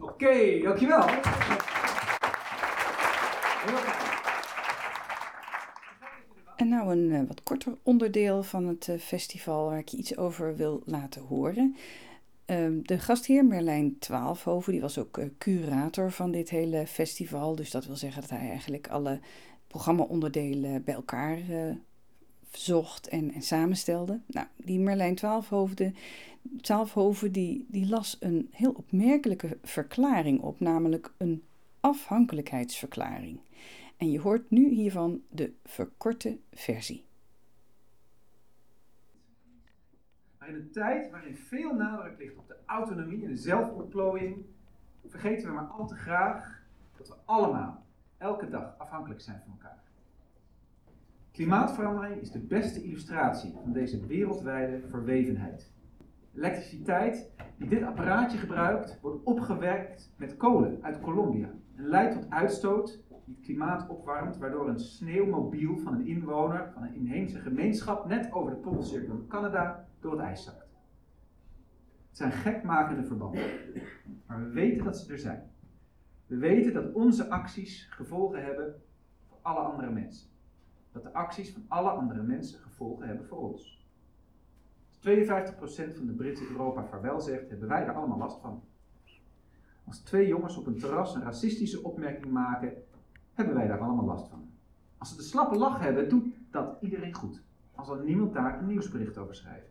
Oké, 0.00 0.60
dankjewel. 0.62 1.06
Heel 3.64 3.76
fijn. 3.76 4.14
En 6.56 6.68
nou 6.68 6.92
een 6.92 7.12
eh, 7.12 7.28
wat 7.28 7.42
korter 7.42 7.72
onderdeel 7.82 8.42
van 8.42 8.66
het 8.66 8.88
eh, 8.88 8.98
festival 8.98 9.64
waar 9.68 9.78
ik 9.78 9.88
je 9.88 9.96
iets 9.96 10.16
over 10.16 10.56
wil 10.56 10.82
laten 10.84 11.22
horen. 11.22 11.76
Ehm, 12.44 12.78
de 12.82 12.98
gastheer 12.98 13.44
Merlijn 13.44 13.98
Twaalfhoven, 13.98 14.72
die 14.72 14.80
was 14.80 14.98
ook 14.98 15.18
eh, 15.18 15.26
curator 15.38 16.10
van 16.10 16.30
dit 16.30 16.50
hele 16.50 16.86
festival. 16.86 17.56
Dus 17.56 17.70
dat 17.70 17.86
wil 17.86 17.96
zeggen 17.96 18.20
dat 18.20 18.30
hij 18.30 18.48
eigenlijk 18.48 18.88
alle 18.88 19.20
programmaonderdelen 19.66 20.84
bij 20.84 20.94
elkaar 20.94 21.38
eh, 21.38 21.74
zocht 22.58 23.08
en, 23.08 23.32
en 23.32 23.42
samenstelde. 23.42 24.20
Nou, 24.26 24.46
die 24.56 24.78
Merlijn 24.78 25.14
Twaalfhoven, 25.14 25.94
Twaalfhoven 26.60 27.32
die, 27.32 27.66
die 27.68 27.88
las 27.88 28.16
een 28.20 28.48
heel 28.52 28.72
opmerkelijke 28.72 29.58
verklaring 29.62 30.40
op, 30.40 30.60
namelijk 30.60 31.12
een 31.16 31.42
afhankelijkheidsverklaring. 31.80 33.40
En 33.96 34.10
je 34.10 34.20
hoort 34.20 34.50
nu 34.50 34.68
hiervan 34.68 35.22
de 35.28 35.52
verkorte 35.64 36.38
versie. 36.52 37.04
In 40.46 40.54
een 40.54 40.70
tijd 40.70 41.10
waarin 41.10 41.36
veel 41.36 41.74
nadruk 41.74 42.18
ligt 42.18 42.36
op 42.36 42.48
de 42.48 42.56
autonomie 42.66 43.24
en 43.24 43.30
de 43.30 43.36
zelfontplooiing, 43.36 44.44
vergeten 45.06 45.48
we 45.48 45.54
maar 45.54 45.66
al 45.66 45.86
te 45.86 45.94
graag 45.94 46.62
dat 46.96 47.08
we 47.08 47.14
allemaal, 47.24 47.84
elke 48.18 48.48
dag, 48.48 48.78
afhankelijk 48.78 49.20
zijn 49.20 49.40
van 49.44 49.52
elkaar. 49.52 49.85
Klimaatverandering 51.36 52.20
is 52.20 52.30
de 52.30 52.38
beste 52.38 52.82
illustratie 52.82 53.52
van 53.62 53.72
deze 53.72 54.06
wereldwijde 54.06 54.80
verwevenheid. 54.88 55.72
Elektriciteit 56.34 57.30
die 57.58 57.68
dit 57.68 57.82
apparaatje 57.82 58.38
gebruikt, 58.38 59.00
wordt 59.00 59.24
opgewerkt 59.24 60.12
met 60.16 60.36
kolen 60.36 60.78
uit 60.82 61.00
Colombia 61.00 61.50
en 61.74 61.88
leidt 61.88 62.14
tot 62.14 62.30
uitstoot 62.30 63.04
die 63.24 63.34
het 63.34 63.44
klimaat 63.44 63.88
opwarmt, 63.88 64.38
waardoor 64.38 64.68
een 64.68 64.78
sneeuwmobiel 64.78 65.78
van 65.78 65.94
een 65.94 66.06
inwoner 66.06 66.70
van 66.74 66.82
een 66.82 66.94
inheemse 66.94 67.38
gemeenschap 67.38 68.06
net 68.06 68.32
over 68.32 68.50
de 68.50 68.56
poolcirkel 68.56 69.14
in 69.14 69.26
Canada 69.26 69.88
door 70.00 70.12
het 70.12 70.20
ijs 70.20 70.44
zakt. 70.44 70.68
Het 72.08 72.16
zijn 72.16 72.32
gekmakende 72.32 73.04
verbanden, 73.04 73.50
maar 74.26 74.44
we 74.44 74.50
weten 74.50 74.84
dat 74.84 74.98
ze 74.98 75.12
er 75.12 75.18
zijn. 75.18 75.50
We 76.26 76.36
weten 76.36 76.72
dat 76.72 76.92
onze 76.92 77.30
acties 77.30 77.86
gevolgen 77.90 78.44
hebben 78.44 78.82
voor 79.28 79.38
alle 79.42 79.60
andere 79.60 79.90
mensen. 79.90 80.34
Dat 80.96 81.04
de 81.04 81.18
acties 81.18 81.52
van 81.52 81.64
alle 81.68 81.90
andere 81.90 82.22
mensen 82.22 82.60
gevolgen 82.60 83.06
hebben 83.06 83.26
voor 83.26 83.38
ons. 83.38 83.86
Als 84.88 84.98
52% 84.98 85.96
van 85.96 86.06
de 86.06 86.12
Britten 86.16 86.46
Europa 86.50 86.84
vaarwel 86.84 87.20
zegt, 87.20 87.48
hebben 87.48 87.68
wij 87.68 87.84
er 87.84 87.94
allemaal 87.94 88.18
last 88.18 88.40
van. 88.40 88.62
Als 89.84 89.98
twee 89.98 90.26
jongens 90.26 90.56
op 90.56 90.66
een 90.66 90.78
terras 90.78 91.14
een 91.14 91.22
racistische 91.22 91.82
opmerking 91.82 92.32
maken, 92.32 92.72
hebben 93.34 93.54
wij 93.54 93.66
daar 93.66 93.80
allemaal 93.80 94.04
last 94.04 94.28
van. 94.28 94.48
Als 94.98 95.10
ze 95.10 95.16
de 95.16 95.22
slappe 95.22 95.56
lach 95.56 95.80
hebben, 95.80 96.08
doet 96.08 96.34
dat 96.50 96.76
iedereen 96.80 97.14
goed. 97.14 97.42
Als 97.74 97.86
zal 97.86 97.96
niemand 97.96 98.32
daar 98.32 98.58
een 98.58 98.66
nieuwsbericht 98.66 99.18
over 99.18 99.34
schrijven. 99.34 99.70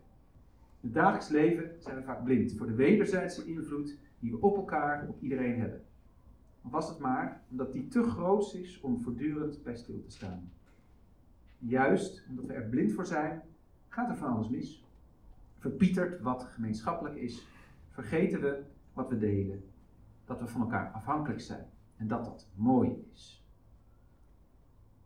In 0.80 0.88
het 0.88 0.94
dagelijks 0.94 1.28
leven 1.28 1.70
zijn 1.78 1.96
we 1.96 2.02
vaak 2.02 2.24
blind 2.24 2.52
voor 2.56 2.66
de 2.66 2.74
wederzijdse 2.74 3.44
invloed 3.44 3.98
die 4.18 4.30
we 4.30 4.40
op 4.40 4.56
elkaar, 4.56 5.08
op 5.08 5.22
iedereen 5.22 5.60
hebben. 5.60 5.84
Of 6.62 6.70
was 6.70 6.88
het 6.88 6.98
maar 6.98 7.42
omdat 7.50 7.72
die 7.72 7.88
te 7.88 8.02
groot 8.02 8.54
is 8.54 8.80
om 8.80 9.00
voortdurend 9.00 9.62
bij 9.62 9.76
stil 9.76 10.00
te 10.00 10.10
staan. 10.10 10.50
Juist 11.58 12.24
omdat 12.28 12.44
we 12.44 12.52
er 12.52 12.68
blind 12.68 12.92
voor 12.92 13.06
zijn, 13.06 13.42
gaat 13.88 14.08
er 14.08 14.16
van 14.16 14.28
alles 14.28 14.48
mis. 14.48 14.84
Verpietert 15.58 16.20
wat 16.20 16.44
gemeenschappelijk 16.44 17.16
is, 17.16 17.46
vergeten 17.90 18.40
we 18.40 18.62
wat 18.92 19.08
we 19.08 19.18
delen, 19.18 19.64
dat 20.24 20.40
we 20.40 20.46
van 20.46 20.60
elkaar 20.60 20.90
afhankelijk 20.90 21.40
zijn 21.40 21.66
en 21.96 22.08
dat 22.08 22.24
dat 22.24 22.48
mooi 22.54 23.06
is. 23.12 23.44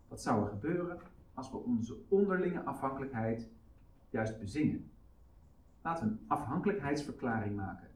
Wat 0.09 0.23
zou 0.23 0.42
er 0.42 0.49
gebeuren 0.49 0.99
als 1.35 1.50
we 1.50 1.57
onze 1.57 1.97
onderlinge 2.09 2.62
afhankelijkheid 2.62 3.49
juist 4.11 4.38
bezingen? 4.38 4.90
Laten 5.83 6.07
we 6.07 6.11
een 6.11 6.25
afhankelijkheidsverklaring 6.28 7.57
maken. 7.57 7.88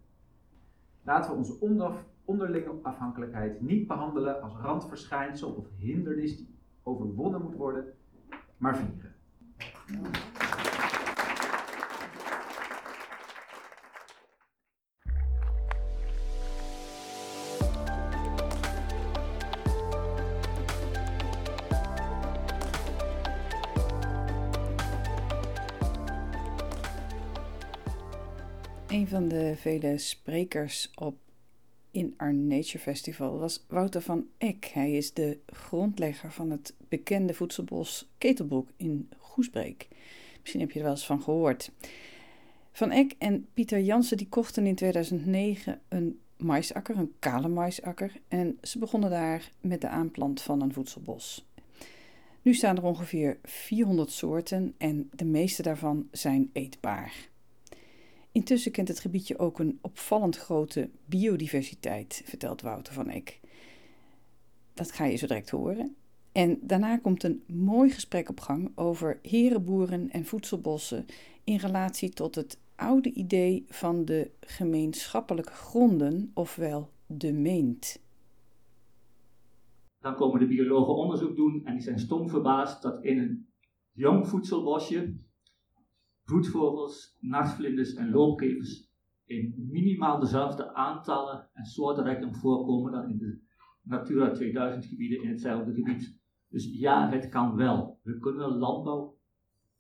Laten 1.03 1.31
we 1.31 1.37
onze 1.37 1.61
onder, 1.61 2.05
onderlinge 2.25 2.79
afhankelijkheid 2.83 3.61
niet 3.61 3.87
behandelen 3.87 4.43
als 4.43 4.57
randverschijnsel 4.57 5.53
of 5.53 5.67
hindernis 5.77 6.37
die 6.37 6.55
overwonnen 6.83 7.43
moet 7.43 7.55
worden, 7.55 7.95
maar 8.65 8.77
vieren. 8.77 9.13
Een 28.89 29.09
van 29.09 29.29
de 29.29 29.55
vele 29.57 29.99
sprekers 29.99 30.91
op 30.95 31.24
In 31.95 32.15
Our 32.17 32.35
Nature 32.35 32.79
Festival 32.79 33.39
was 33.39 33.65
Wouter 33.69 34.01
van 34.01 34.27
Eck. 34.39 34.65
Hij 34.65 34.93
is 34.93 35.13
de 35.13 35.39
grondlegger 35.47 36.33
van 36.33 36.51
het 36.51 36.75
bekende 36.89 37.35
voedselbos 37.35 38.09
Ketelbroek 38.19 38.69
in 38.77 39.09
Goesbreek. 39.19 39.89
Misschien 40.41 40.61
heb 40.61 40.71
je 40.71 40.79
er 40.79 40.85
wel 40.85 40.95
eens 40.95 41.07
van 41.07 41.23
gehoord. 41.23 41.71
Van 42.73 42.91
Eck 42.91 43.15
en 43.19 43.47
Pieter 43.55 43.81
Jansen 43.81 44.17
die 44.17 44.29
kochten 44.29 44.67
in 44.67 44.75
2009 44.75 45.81
een 45.89 46.21
maisakker, 46.37 46.97
een 46.97 47.15
kale 47.19 47.49
maisakker. 47.49 48.13
En 48.29 48.59
ze 48.63 48.79
begonnen 48.79 49.11
daar 49.11 49.51
met 49.61 49.81
de 49.81 49.89
aanplant 49.89 50.43
van 50.43 50.61
een 50.63 50.73
voedselbos. 50.73 51.47
Nu 52.43 52.55
staan 52.55 52.77
er 52.77 52.85
ongeveer 52.85 53.39
400 53.43 54.11
soorten 54.11 54.75
en 54.79 55.11
de 55.13 55.25
meeste 55.25 55.63
daarvan 55.63 56.09
zijn 56.11 56.51
eetbaar. 56.53 57.29
Intussen 58.35 58.73
kent 58.73 58.89
het 58.89 59.01
gebiedje 59.01 59.39
ook 59.39 59.59
een 59.59 59.79
opvallend 59.81 60.37
grote 60.37 60.91
biodiversiteit, 61.07 62.23
vertelt 62.25 62.63
Wouter 62.63 62.93
van 62.93 63.09
Eck. 63.09 63.41
Dat 64.73 64.93
ga 64.93 65.05
je 65.05 65.17
zo 65.17 65.27
direct 65.27 65.51
horen. 65.51 65.97
En 66.33 66.59
daarna 66.63 66.99
komt 66.99 67.23
een 67.23 67.43
mooi 67.47 67.91
gesprek 67.91 68.29
op 68.29 68.41
gang 68.41 68.73
over 68.75 69.19
herenboeren 69.23 70.11
en 70.11 70.25
voedselbossen 70.25 71.07
in 71.45 71.57
relatie 71.57 72.11
tot 72.11 72.35
het 72.35 72.59
oude 72.77 73.13
idee 73.13 73.65
van 73.69 74.05
de 74.05 74.31
gemeenschappelijke 74.41 75.53
gronden, 75.53 76.31
ofwel 76.35 76.91
de 77.07 77.33
meent. 77.33 78.03
Dan 79.99 80.15
komen 80.15 80.41
de 80.41 80.47
biologen 80.47 80.95
onderzoek 80.95 81.37
doen 81.37 81.65
en 81.65 81.73
die 81.73 81.83
zijn 81.83 81.99
stom 81.99 82.29
verbaasd 82.29 82.83
dat 82.83 83.05
in 83.05 83.19
een 83.19 83.49
jong 83.93 84.29
voedselbosje 84.29 85.15
broedvogels, 86.25 87.17
nachtvlinders 87.21 87.95
en 87.95 88.11
loopkevers 88.11 88.93
in 89.25 89.55
minimaal 89.71 90.21
dezelfde 90.21 90.75
aantallen 90.75 91.49
en 91.53 91.65
soortenrijkdom 91.65 92.35
voorkomen 92.35 92.93
dan 92.93 93.09
in 93.09 93.19
de 93.19 93.43
Natura 93.83 94.31
2000 94.31 94.85
gebieden 94.85 95.23
in 95.23 95.29
hetzelfde 95.29 95.75
gebied. 95.75 96.19
Dus 96.49 96.79
ja, 96.79 97.11
het 97.11 97.29
kan 97.29 97.57
wel. 97.57 98.01
We 98.03 98.19
kunnen 98.19 98.49
landbouw, 98.49 99.19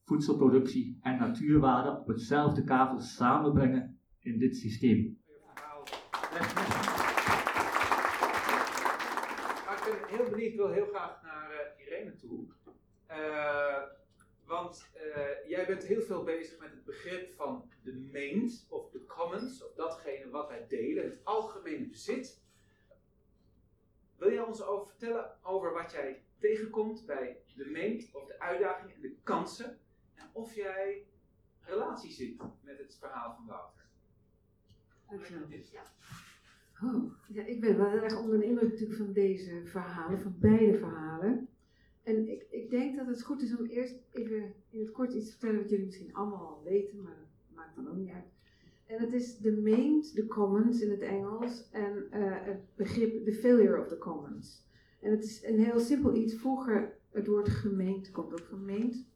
voedselproductie 0.02 0.98
en 1.00 1.18
natuurwaarde 1.18 1.98
op 1.98 2.06
hetzelfde 2.06 2.64
kavel 2.64 3.00
samenbrengen 3.00 3.98
in 4.18 4.38
dit 4.38 4.56
systeem. 4.56 5.18
Ik 9.86 10.00
ben 10.00 10.18
heel 10.18 10.30
benieuwd, 10.30 10.54
wil 10.54 10.70
heel 10.70 10.86
graag 10.86 11.22
naar 11.22 11.50
uh, 11.50 11.86
Irene 11.86 12.16
toe. 12.16 12.44
Uh, 13.10 13.16
uh, 13.16 13.53
jij 15.66 15.74
bent 15.74 15.88
heel 15.88 16.02
veel 16.02 16.22
bezig 16.22 16.58
met 16.58 16.70
het 16.70 16.84
begrip 16.84 17.34
van 17.34 17.68
de 17.82 18.08
mains 18.12 18.66
of 18.68 18.90
de 18.90 19.06
commons, 19.06 19.64
of 19.64 19.74
datgene 19.74 20.30
wat 20.30 20.48
wij 20.48 20.66
delen, 20.68 21.04
het 21.04 21.24
algemene 21.24 21.86
bezit. 21.86 22.42
Wil 24.16 24.32
jij 24.32 24.42
ons 24.42 24.62
over 24.62 24.86
vertellen 24.86 25.36
over 25.42 25.72
wat 25.72 25.92
jij 25.92 26.22
tegenkomt 26.38 27.06
bij 27.06 27.42
de 27.54 27.70
main 27.70 28.08
of 28.12 28.26
de 28.26 28.40
uitdagingen 28.40 28.94
en 28.94 29.00
de 29.00 29.16
kansen? 29.22 29.78
En 30.14 30.30
of 30.32 30.54
jij 30.54 31.06
relatie 31.60 32.12
zit 32.12 32.42
met 32.62 32.78
het 32.78 32.96
verhaal 33.00 33.34
van 33.34 33.46
Wouter? 33.46 33.84
Dankjewel. 35.08 35.48
Oh, 36.82 37.12
ja, 37.28 37.44
ik 37.44 37.60
ben 37.60 37.76
wel 37.76 37.86
erg 37.86 38.18
onder 38.18 38.38
de 38.38 38.44
indruk 38.44 38.70
natuurlijk 38.70 38.98
van 38.98 39.12
deze 39.12 39.64
verhalen, 39.64 40.20
van 40.20 40.36
beide 40.38 40.78
verhalen. 40.78 41.48
En 42.04 42.28
ik, 42.28 42.46
ik 42.50 42.70
denk 42.70 42.96
dat 42.96 43.06
het 43.06 43.22
goed 43.22 43.42
is 43.42 43.56
om 43.56 43.64
eerst 43.66 43.94
even 44.10 44.54
in 44.70 44.80
het 44.80 44.90
kort 44.90 45.12
iets 45.12 45.24
te 45.24 45.30
vertellen 45.30 45.60
wat 45.60 45.70
jullie 45.70 45.84
misschien 45.84 46.14
allemaal 46.14 46.46
al 46.46 46.62
weten, 46.64 47.02
maar 47.02 47.28
maakt 47.54 47.96
niet 47.96 48.10
uit. 48.10 48.32
En 48.86 49.00
het 49.00 49.12
is 49.12 49.38
de 49.38 49.52
maint, 49.52 50.14
de 50.14 50.26
commons 50.26 50.80
in 50.80 50.90
het 50.90 51.00
Engels, 51.00 51.68
en 51.70 52.06
eh, 52.10 52.44
het 52.44 52.60
begrip 52.76 53.24
the 53.24 53.32
failure 53.32 53.80
of 53.80 53.88
the 53.88 53.98
commons. 53.98 54.66
En 55.00 55.10
het 55.10 55.24
is 55.24 55.44
een 55.44 55.58
heel 55.58 55.80
simpel 55.80 56.14
iets. 56.14 56.34
Vroeger, 56.34 56.96
het 57.10 57.26
woord 57.26 57.48
gemeente 57.48 58.10
komt 58.10 58.32
ook 58.32 58.46
van 58.48 58.64
meent. 58.64 59.06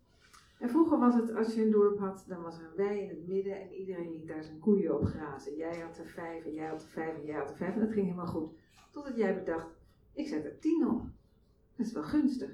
En 0.58 0.68
vroeger 0.68 0.98
was 0.98 1.14
het, 1.14 1.34
als 1.34 1.54
je 1.54 1.62
een 1.62 1.70
dorp 1.70 1.98
had, 1.98 2.24
dan 2.28 2.42
was 2.42 2.58
er 2.58 2.64
een 2.64 2.76
wei 2.76 3.00
in 3.00 3.08
het 3.08 3.26
midden 3.26 3.60
en 3.60 3.72
iedereen 3.72 4.10
liet 4.10 4.28
daar 4.28 4.44
zijn 4.44 4.58
koeien 4.58 4.94
op 4.94 5.04
grazen. 5.04 5.56
Jij 5.56 5.78
had 5.80 5.98
er 5.98 6.06
vijf 6.06 6.44
en 6.44 6.52
jij 6.52 6.66
had 6.66 6.82
er 6.82 6.88
vijf 6.88 7.16
en 7.16 7.24
jij 7.24 7.38
had 7.38 7.50
er 7.50 7.56
vijf 7.56 7.74
en 7.74 7.80
dat 7.80 7.92
ging 7.92 8.04
helemaal 8.04 8.26
goed. 8.26 8.50
Totdat 8.90 9.16
jij 9.16 9.34
bedacht, 9.34 9.76
ik 10.12 10.26
zet 10.26 10.44
er 10.44 10.58
tien 10.58 10.88
op. 10.88 11.02
Dat 11.76 11.86
is 11.86 11.92
wel 11.92 12.02
gunstig. 12.02 12.50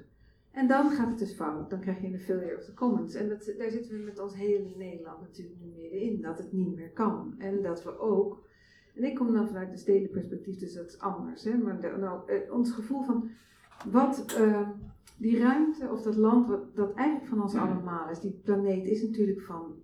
En 0.55 0.67
dan 0.67 0.91
gaat 0.91 1.09
het 1.09 1.19
dus 1.19 1.33
fout. 1.33 1.69
Dan 1.69 1.79
krijg 1.79 2.01
je 2.01 2.07
een 2.07 2.19
failure 2.19 2.57
of 2.57 2.63
the 2.63 2.73
commons. 2.73 3.13
En 3.13 3.29
dat, 3.29 3.53
daar 3.57 3.69
zitten 3.69 3.97
we 3.97 4.03
met 4.03 4.19
ons 4.19 4.35
hele 4.35 4.73
Nederland 4.77 5.21
natuurlijk 5.21 5.57
nu 5.59 5.71
middenin. 5.81 6.21
Dat 6.21 6.37
het 6.37 6.51
niet 6.51 6.75
meer 6.75 6.91
kan. 6.91 7.35
En 7.37 7.61
dat 7.61 7.83
we 7.83 7.99
ook... 7.99 8.43
En 8.95 9.03
ik 9.03 9.15
kom 9.15 9.33
dan 9.33 9.47
vanuit 9.47 9.71
de 9.71 9.77
stedenperspectief, 9.77 10.57
dus 10.57 10.73
dat 10.73 10.87
is 10.87 10.99
anders. 10.99 11.43
Hè? 11.43 11.57
Maar 11.57 11.81
de, 11.81 11.95
nou, 11.99 12.29
eh, 12.31 12.53
ons 12.53 12.71
gevoel 12.71 13.03
van... 13.03 13.29
Wat 13.91 14.35
uh, 14.39 14.69
die 15.17 15.39
ruimte 15.39 15.89
of 15.91 16.01
dat 16.01 16.15
land, 16.15 16.47
wat, 16.47 16.75
dat 16.75 16.93
eigenlijk 16.93 17.29
van 17.29 17.41
ons 17.41 17.55
allemaal 17.55 18.09
is. 18.09 18.19
Die 18.19 18.39
planeet 18.43 18.85
is 18.85 19.01
natuurlijk 19.01 19.41
van 19.41 19.75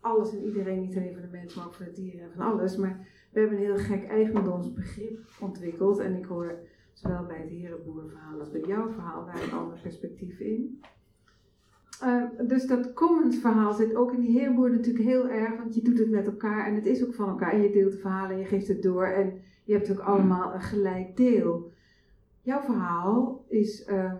alles 0.00 0.32
en 0.32 0.44
iedereen. 0.44 0.80
Niet 0.80 0.96
alleen 0.96 1.12
van 1.12 1.22
de 1.22 1.28
mensen, 1.28 1.58
maar 1.58 1.68
ook 1.68 1.74
van 1.74 1.86
de 1.86 1.92
dieren 1.92 2.20
en 2.20 2.32
van 2.36 2.52
alles. 2.52 2.76
Maar 2.76 3.08
we 3.32 3.40
hebben 3.40 3.58
een 3.58 3.64
heel 3.64 3.76
gek 3.76 4.06
eigendomsbegrip 4.08 5.18
ontwikkeld. 5.40 5.98
En 5.98 6.16
ik 6.16 6.24
hoor 6.24 6.58
zowel 6.94 7.24
bij 7.26 7.38
het 7.38 7.50
herenboerenverhaal 7.50 8.38
als 8.38 8.50
bij 8.50 8.60
jouw 8.60 8.90
verhaal 8.90 9.24
daar 9.24 9.42
een 9.42 9.52
ander 9.52 9.78
perspectief 9.82 10.38
in. 10.38 10.80
Uh, 12.02 12.22
dus 12.48 12.66
dat 12.66 12.92
commons 12.92 13.36
verhaal 13.36 13.72
zit 13.72 13.94
ook 13.94 14.12
in 14.12 14.20
die 14.20 14.38
herenboer 14.38 14.70
natuurlijk 14.70 15.04
heel 15.04 15.28
erg, 15.28 15.56
want 15.56 15.74
je 15.74 15.82
doet 15.82 15.98
het 15.98 16.10
met 16.10 16.26
elkaar 16.26 16.66
en 16.66 16.74
het 16.74 16.86
is 16.86 17.04
ook 17.04 17.14
van 17.14 17.28
elkaar. 17.28 17.52
En 17.52 17.62
je 17.62 17.70
deelt 17.70 17.92
de 17.92 17.98
verhalen 17.98 18.30
en 18.30 18.38
je 18.38 18.44
geeft 18.44 18.68
het 18.68 18.82
door 18.82 19.06
en 19.06 19.40
je 19.64 19.72
hebt 19.72 19.90
ook 19.90 19.98
allemaal 19.98 20.54
een 20.54 20.62
gelijk 20.62 21.16
deel. 21.16 21.72
Jouw 22.42 22.60
verhaal 22.60 23.44
is, 23.48 23.88
uh, 23.88 24.12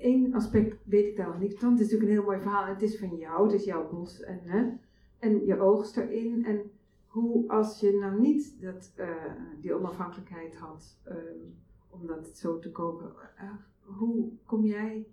één 0.00 0.34
aspect 0.34 0.76
weet 0.84 1.06
ik 1.06 1.16
daar 1.16 1.26
nog 1.26 1.40
niet 1.40 1.58
van. 1.58 1.70
Het 1.70 1.80
is 1.80 1.84
natuurlijk 1.84 2.10
een 2.10 2.16
heel 2.16 2.26
mooi 2.26 2.40
verhaal 2.40 2.64
en 2.64 2.72
het 2.72 2.82
is 2.82 2.98
van 2.98 3.16
jou, 3.16 3.44
het 3.44 3.52
is 3.52 3.64
jouw 3.64 3.88
bos 3.90 4.20
en, 4.20 4.40
hè, 4.42 4.66
en 5.18 5.46
je 5.46 5.60
oogst 5.60 5.96
erin. 5.96 6.44
En 6.44 6.70
hoe 7.14 7.48
als 7.48 7.80
je 7.80 7.92
nou 7.92 8.20
niet 8.20 8.60
dat, 8.60 8.92
uh, 8.96 9.32
die 9.60 9.74
onafhankelijkheid 9.74 10.56
had 10.56 10.98
um, 11.08 11.56
om 11.88 12.06
dat 12.06 12.36
zo 12.36 12.58
te 12.58 12.70
kopen, 12.70 13.12
uh, 13.40 13.50
hoe 13.82 14.32
kom 14.46 14.64
jij, 14.64 15.06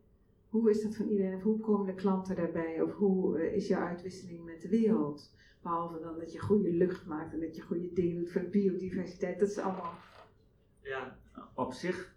hoe 0.50 0.70
is 0.70 0.82
dat 0.82 0.96
van 0.96 1.08
iedereen? 1.08 1.36
Of 1.36 1.44
hoe 1.44 1.60
komen 1.60 1.86
de 1.86 2.02
klanten 2.02 2.36
daarbij? 2.36 2.82
Of 2.82 2.94
hoe 2.94 3.40
uh, 3.40 3.56
is 3.56 3.68
jouw 3.68 3.82
uitwisseling 3.82 4.46
met 4.46 4.62
de 4.62 4.70
wereld? 4.70 5.36
Behalve 5.62 6.00
dan 6.00 6.20
dat 6.20 6.32
je 6.32 6.40
goede 6.40 6.72
lucht 6.72 7.06
maakt 7.06 7.34
en 7.34 7.40
dat 7.40 7.56
je 7.56 7.62
goede 7.62 7.94
dingen 7.94 8.18
doet 8.18 8.32
voor 8.32 8.44
biodiversiteit. 8.44 9.40
Dat 9.40 9.50
is 9.50 9.58
allemaal. 9.58 9.94
Ja, 10.82 11.18
op 11.56 11.74
zich 11.74 12.16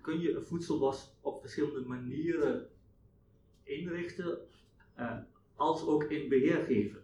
kun 0.00 0.20
je 0.20 0.34
een 0.34 0.44
voedselbos 0.44 1.16
op 1.20 1.40
verschillende 1.40 1.88
manieren 1.88 2.68
inrichten, 3.62 4.38
als 5.56 5.86
ook 5.86 6.04
in 6.04 6.28
beheer 6.28 6.64
geven. 6.64 7.02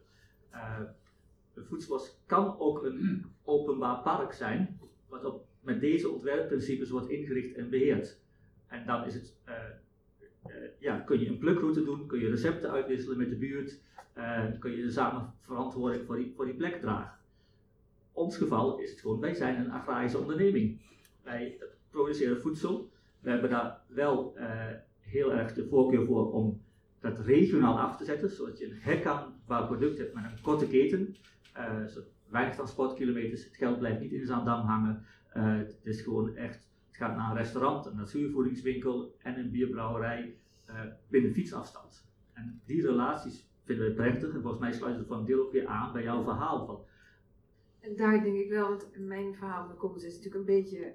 Een 1.55 1.65
voedselbos 1.65 2.23
kan 2.27 2.59
ook 2.59 2.85
een 2.85 3.25
openbaar 3.45 4.03
park 4.03 4.33
zijn, 4.33 4.79
wat 5.09 5.25
op, 5.25 5.47
met 5.61 5.81
deze 5.81 6.11
ontwerpprincipes 6.11 6.91
wordt 6.91 7.09
ingericht 7.09 7.55
en 7.55 7.71
beheerd. 7.71 8.21
En 8.67 8.87
dan 8.87 9.05
is 9.05 9.15
het, 9.15 9.37
uh, 9.49 9.55
uh, 10.47 10.55
ja, 10.79 10.99
kun 10.99 11.21
je 11.21 11.29
een 11.29 11.39
plukroute 11.39 11.85
doen, 11.85 12.07
kun 12.07 12.21
je 12.21 12.31
recepten 12.31 12.71
uitwisselen 12.71 13.19
met 13.19 13.31
de 13.31 13.37
buurt, 13.37 13.81
uh, 14.17 14.45
kun 14.59 14.77
je 14.77 14.91
samen 14.91 15.35
verantwoording 15.41 16.07
voor 16.07 16.17
die, 16.17 16.33
voor 16.37 16.45
die 16.45 16.55
plek 16.55 16.81
dragen. 16.81 17.19
Ons 18.13 18.37
geval 18.37 18.79
is 18.79 18.91
het 18.91 19.01
gewoon, 19.01 19.21
wij 19.21 19.35
zijn 19.35 19.65
een 19.65 19.71
agrarische 19.71 20.19
onderneming. 20.19 20.81
Wij 21.23 21.63
produceren 21.91 22.41
voedsel. 22.41 22.91
We 23.21 23.31
hebben 23.31 23.51
daar 23.51 23.81
wel 23.87 24.37
heel 25.01 25.33
erg 25.33 25.55
de 25.55 25.67
voorkeur 25.69 26.07
voor 26.07 26.33
om 26.33 26.63
dat 27.01 27.19
regionaal 27.19 27.79
af 27.79 27.97
te 27.97 28.05
zetten, 28.05 28.31
zodat 28.31 28.59
je 28.59 28.65
een 28.65 28.79
herkenbaar 28.81 29.67
product 29.67 29.99
hebt 29.99 30.15
met 30.15 30.25
een 30.25 30.41
korte 30.43 30.67
keten. 30.67 31.17
Uh, 31.57 31.87
weinig 32.29 32.55
transportkilometers, 32.55 33.45
het 33.45 33.57
geld 33.57 33.79
blijft 33.79 34.01
niet 34.01 34.13
in 34.13 34.27
Zandam 34.27 34.67
hangen. 34.67 35.05
Uh, 35.37 35.57
het 35.57 35.79
is 35.83 36.01
gewoon 36.01 36.37
echt, 36.37 36.69
het 36.87 36.97
gaat 36.97 37.17
naar 37.17 37.31
een 37.31 37.37
restaurant, 37.37 37.87
een 37.87 37.97
natuurvoedingswinkel 37.97 39.15
en 39.19 39.39
een 39.39 39.51
bierbrouwerij 39.51 40.37
uh, 40.69 40.81
binnen 41.09 41.33
fietsafstand. 41.33 42.07
En 42.33 42.61
die 42.67 42.87
relaties 42.87 43.49
vinden 43.65 43.87
we 43.87 43.95
prettig 43.95 44.35
en 44.35 44.41
volgens 44.41 44.61
mij 44.61 44.73
sluit 44.73 44.97
het 44.97 45.11
een 45.11 45.25
deel 45.25 45.47
ook 45.47 45.53
weer 45.53 45.67
aan 45.67 45.93
bij 45.93 46.03
jouw 46.03 46.23
verhaal. 46.23 46.67
Van. 46.67 46.85
En 47.81 47.97
daar 47.97 48.23
denk 48.23 48.37
ik 48.37 48.51
wel, 48.51 48.69
want 48.69 48.89
mijn 48.99 49.35
verhaal 49.35 49.77
van 49.77 49.97
is 49.97 50.03
natuurlijk 50.03 50.35
een 50.35 50.45
beetje 50.45 50.95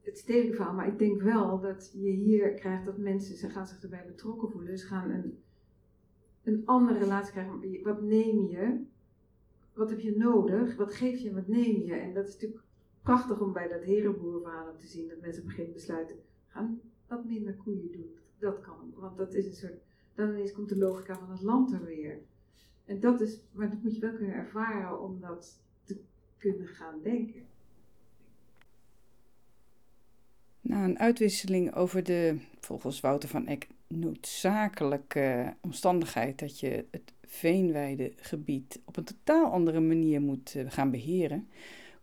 het 0.00 0.18
stedelijke 0.18 0.56
verhaal, 0.56 0.74
maar 0.74 0.86
ik 0.86 0.98
denk 0.98 1.22
wel 1.22 1.60
dat 1.60 1.90
je 1.92 2.10
hier 2.10 2.54
krijgt 2.54 2.84
dat 2.84 2.98
mensen 2.98 3.36
ze 3.36 3.50
gaan 3.50 3.66
zich 3.66 3.82
erbij 3.82 4.04
betrokken 4.06 4.50
voelen. 4.50 4.70
Dus 4.70 4.84
gaan 4.84 5.10
een, 5.10 5.42
een 6.42 6.62
andere 6.64 6.98
relatie 6.98 7.32
krijgen. 7.32 7.82
Wat 7.82 8.02
neem 8.02 8.46
je 8.46 8.84
wat 9.76 9.90
heb 9.90 10.00
je 10.00 10.16
nodig, 10.16 10.76
wat 10.76 10.94
geef 10.94 11.18
je 11.18 11.28
en 11.28 11.34
wat 11.34 11.48
neem 11.48 11.82
je. 11.82 11.94
En 11.94 12.14
dat 12.14 12.26
is 12.26 12.32
natuurlijk 12.32 12.62
prachtig 13.02 13.40
om 13.40 13.52
bij 13.52 13.68
dat 13.68 13.82
herenboerverhaal 13.82 14.76
te 14.76 14.86
zien, 14.86 15.08
dat 15.08 15.20
mensen 15.20 15.42
op 15.42 15.48
een 15.48 15.54
gegeven 15.54 15.72
moment 15.72 15.86
besluiten, 15.86 16.16
gaan 16.48 16.80
wat 17.06 17.24
minder 17.24 17.54
koeien 17.54 17.92
doen. 17.92 18.16
Dat 18.38 18.60
kan, 18.60 18.92
want 18.94 19.16
dat 19.16 19.34
is 19.34 19.46
een 19.46 19.54
soort, 19.54 19.80
dan 20.14 20.28
ineens 20.28 20.52
komt 20.52 20.68
de 20.68 20.76
logica 20.76 21.18
van 21.18 21.30
het 21.30 21.42
land 21.42 21.72
er 21.72 21.84
weer. 21.84 22.18
En 22.84 23.00
dat 23.00 23.20
is, 23.20 23.40
maar 23.52 23.70
dat 23.70 23.82
moet 23.82 23.94
je 23.94 24.00
wel 24.00 24.14
kunnen 24.14 24.34
ervaren 24.34 25.02
om 25.02 25.20
dat 25.20 25.60
te 25.84 26.00
kunnen 26.36 26.66
gaan 26.66 27.02
denken. 27.02 27.46
Na 30.60 30.84
een 30.84 30.98
uitwisseling 30.98 31.74
over 31.74 32.02
de, 32.02 32.38
volgens 32.60 33.00
Wouter 33.00 33.28
van 33.28 33.46
Eck, 33.46 33.68
noodzakelijke 33.86 35.56
omstandigheid 35.60 36.38
dat 36.38 36.60
je 36.60 36.84
het 36.90 37.12
veenweidegebied 37.36 38.80
op 38.84 38.96
een 38.96 39.04
totaal 39.04 39.50
andere 39.50 39.80
manier 39.80 40.20
moet 40.20 40.54
eh, 40.54 40.64
gaan 40.68 40.90
beheren, 40.90 41.48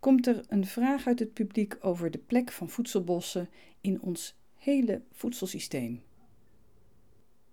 komt 0.00 0.26
er 0.26 0.44
een 0.48 0.66
vraag 0.66 1.06
uit 1.06 1.18
het 1.18 1.32
publiek 1.32 1.76
over 1.80 2.10
de 2.10 2.18
plek 2.18 2.50
van 2.50 2.68
voedselbossen 2.68 3.48
in 3.80 4.02
ons 4.02 4.36
hele 4.54 5.02
voedselsysteem. 5.12 6.02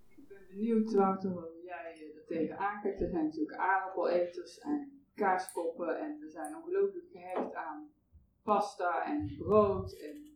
Ik 0.08 0.28
ben 0.28 0.38
benieuwd, 0.50 0.94
Wouter, 0.94 1.30
hoe 1.30 1.62
jij 1.65 2.12
er 2.15 2.26
tegenaan 2.28 2.82
kijkt. 2.82 3.02
Er 3.02 3.10
zijn 3.10 3.24
natuurlijk 3.24 3.58
aardappeleters 3.58 4.60
en 4.60 4.91
kaaskoppen 5.15 6.00
en 6.00 6.20
we 6.20 6.30
zijn 6.30 6.56
ongelooflijk 6.56 7.08
gehecht 7.12 7.54
aan 7.54 7.89
pasta 8.44 9.06
en 9.06 9.36
brood 9.38 9.94
en 9.94 10.31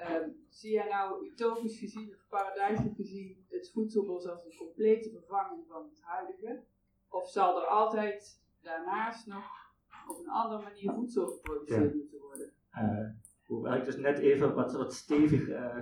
Uh, 0.00 0.16
zie 0.48 0.72
jij 0.72 0.88
nou 0.88 1.26
utopisch 1.26 1.78
gezien 1.78 2.08
of 2.08 2.28
paradijselijk 2.28 2.96
gezien 2.96 3.46
het 3.48 3.70
voedselbos 3.72 4.26
als 4.26 4.44
een 4.44 4.56
complete 4.58 5.10
vervanging 5.10 5.66
van 5.68 5.82
het 5.82 6.00
huidige? 6.02 6.62
Of 7.08 7.28
zal 7.28 7.62
er 7.62 7.66
altijd 7.66 8.42
daarnaast 8.62 9.26
nog 9.26 9.44
op 10.08 10.18
een 10.18 10.30
andere 10.30 10.62
manier 10.62 10.92
voedsel 10.92 11.26
geproduceerd 11.26 11.92
ja. 11.92 11.96
moeten 11.96 12.20
worden? 12.20 12.52
Uh, 12.74 13.08
hoewel 13.46 13.74
ik 13.74 13.84
dus 13.84 13.96
net 13.96 14.18
even 14.18 14.54
wat, 14.54 14.72
wat 14.72 14.94
stevig 14.94 15.48
uh, 15.48 15.76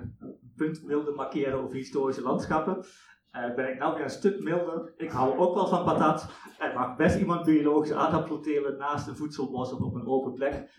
punt 0.56 0.80
wilde 0.80 1.10
markeren 1.10 1.58
over 1.58 1.76
historische 1.76 2.22
landschappen, 2.22 2.84
uh, 3.32 3.54
ben 3.54 3.68
ik 3.68 3.78
nou 3.78 3.94
weer 3.94 4.04
een 4.04 4.10
stuk 4.10 4.42
milder. 4.42 4.94
Ik 4.96 5.10
hou 5.10 5.38
ook 5.38 5.54
wel 5.54 5.66
van 5.66 5.84
patat. 5.84 6.30
Er 6.58 6.74
mag 6.74 6.96
best 6.96 7.18
iemand 7.18 7.44
biologische 7.44 7.94
aardappelen 7.96 8.76
naast 8.76 9.08
een 9.08 9.16
voedselbos 9.16 9.72
of 9.72 9.80
op 9.80 9.94
een 9.94 10.06
open 10.06 10.32
plek. 10.32 10.70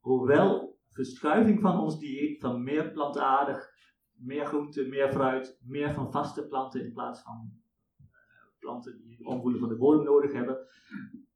hoewel 0.00 0.71
verschuiving 0.92 1.60
van 1.60 1.80
ons 1.80 1.98
dieet 1.98 2.40
van 2.40 2.62
meer 2.62 2.90
plantaardig, 2.90 3.70
meer 4.12 4.46
groente, 4.46 4.86
meer 4.88 5.12
fruit, 5.12 5.58
meer 5.62 5.94
van 5.94 6.12
vaste 6.12 6.46
planten 6.46 6.84
in 6.84 6.92
plaats 6.92 7.22
van 7.22 7.50
uh, 8.00 8.06
planten 8.58 9.02
die 9.08 9.26
omvoelen 9.26 9.60
van 9.60 9.68
de 9.68 9.76
bodem 9.76 10.04
nodig 10.04 10.32
hebben, 10.32 10.66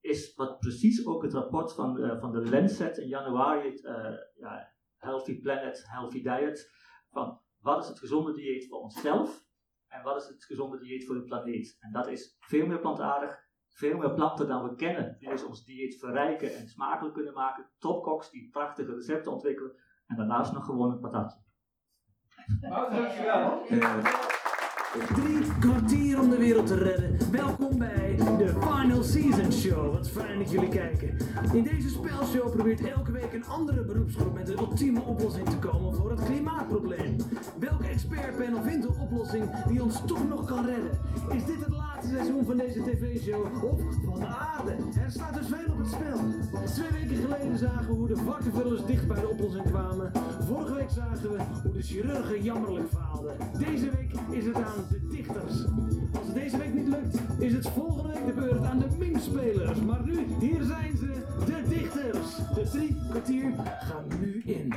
is 0.00 0.34
wat 0.34 0.58
precies 0.58 1.06
ook 1.06 1.22
het 1.22 1.32
rapport 1.32 1.74
van, 1.74 2.04
uh, 2.04 2.20
van 2.20 2.32
de 2.32 2.50
Lancet 2.50 2.98
in 2.98 3.08
januari, 3.08 3.68
het 3.68 3.84
uh, 3.84 4.16
ja, 4.34 4.74
Healthy 4.96 5.40
Planet, 5.40 5.84
Healthy 5.86 6.22
Diet, 6.22 6.70
van 7.10 7.40
wat 7.58 7.82
is 7.82 7.88
het 7.88 7.98
gezonde 7.98 8.32
dieet 8.32 8.68
voor 8.68 8.80
onszelf 8.80 9.44
en 9.88 10.02
wat 10.02 10.22
is 10.22 10.28
het 10.28 10.44
gezonde 10.44 10.78
dieet 10.78 11.06
voor 11.06 11.14
de 11.14 11.24
planeet. 11.24 11.76
En 11.80 11.92
dat 11.92 12.08
is 12.08 12.36
veel 12.38 12.66
meer 12.66 12.80
plantaardig, 12.80 13.45
veel 13.76 13.98
meer 13.98 14.14
planten 14.14 14.48
dan 14.48 14.62
we 14.62 14.74
kennen, 14.74 15.16
die 15.18 15.28
dus 15.28 15.44
ons 15.44 15.64
dieet 15.64 15.98
verrijken 15.98 16.56
en 16.56 16.68
smakelijk 16.68 17.14
kunnen 17.14 17.34
maken. 17.34 17.66
Topkoks 17.78 18.30
die 18.30 18.48
prachtige 18.50 18.94
recepten 18.94 19.32
ontwikkelen 19.32 19.72
en 20.06 20.16
daarnaast 20.16 20.52
nog 20.52 20.64
gewoon 20.64 20.90
een 20.90 21.00
patatje. 21.00 21.38
Oh, 22.60 22.90
dankjewel. 22.90 23.62
Drie 25.14 25.58
kwartier 25.60 26.20
om 26.20 26.30
de 26.30 26.36
wereld 26.36 26.66
te 26.66 26.78
redden. 26.78 27.32
Welkom 27.32 27.78
bij 27.78 28.16
Season 29.06 29.52
Show. 29.52 29.92
Wat 29.92 30.08
fijn 30.10 30.38
dat 30.38 30.50
jullie 30.50 30.68
kijken. 30.68 31.16
In 31.52 31.62
deze 31.62 31.88
spelshow 31.88 32.54
probeert 32.54 32.88
elke 32.88 33.12
week 33.12 33.32
een 33.32 33.46
andere 33.46 33.84
beroepsgroep 33.84 34.34
met 34.34 34.46
de 34.46 34.52
ultieme 34.52 35.00
oplossing 35.00 35.48
te 35.48 35.56
komen 35.56 35.94
voor 35.94 36.10
het 36.10 36.24
klimaatprobleem. 36.24 37.16
Welke 37.58 37.86
expertpanel 37.86 38.62
vindt 38.62 38.84
een 38.84 38.98
oplossing 39.00 39.64
die 39.68 39.82
ons 39.82 40.00
toch 40.06 40.28
nog 40.28 40.44
kan 40.44 40.66
redden? 40.66 40.90
Is 41.30 41.44
dit 41.44 41.64
het 41.64 41.74
laatste 41.74 42.08
seizoen 42.08 42.26
seizoen 42.26 42.44
van 42.44 42.56
deze 42.56 42.82
tv-show 42.82 43.64
of 43.64 43.80
van 44.04 44.20
de 44.20 44.26
aarde. 44.26 44.76
Er 45.04 45.10
staat 45.10 45.34
dus 45.34 45.46
veel 45.46 45.72
op 45.72 45.78
het 45.78 45.86
spel. 45.86 46.18
Twee 46.74 46.90
weken 46.90 47.16
geleden 47.16 47.58
zagen 47.58 47.86
we 47.86 47.92
hoe 47.92 48.06
de 48.06 48.16
vakkenvullers 48.16 48.84
dicht 48.84 49.08
bij 49.08 49.20
de 49.20 49.28
oplossing 49.28 49.64
kwamen. 49.64 50.12
Vorige 50.46 50.74
week 50.74 50.90
zagen 50.90 51.32
we 51.32 51.38
hoe 51.62 51.72
de 51.72 51.82
chirurgen 51.82 52.42
jammerlijk 52.42 52.88
faalden. 52.88 53.36
Deze 53.58 53.90
week 53.90 54.12
is 54.30 54.44
het 54.46 54.54
aan 54.54 54.84
de 54.90 55.05
de 59.36 59.42
meme-spelers. 59.42 59.80
Maar 59.80 60.04
nu, 60.04 60.26
hier 60.40 60.62
zijn 60.62 60.96
ze, 60.96 61.24
de 61.46 61.68
dichters. 61.68 62.36
De 62.54 62.68
drie 62.70 62.96
kwartier 63.08 63.52
gaan 63.80 64.04
nu 64.20 64.42
in. 64.44 64.72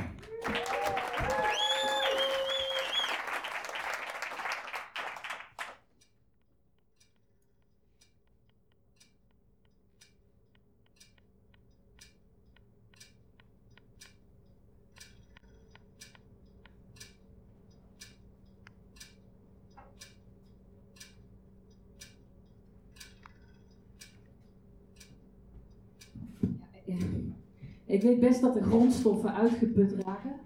Ja, 27.89 27.89
Ik 28.00 28.06
weet 28.06 28.20
best 28.20 28.40
dat 28.40 28.54
de 28.54 28.62
grondstoffen 28.62 29.34
uitgeput 29.34 29.92
raken, 29.92 30.40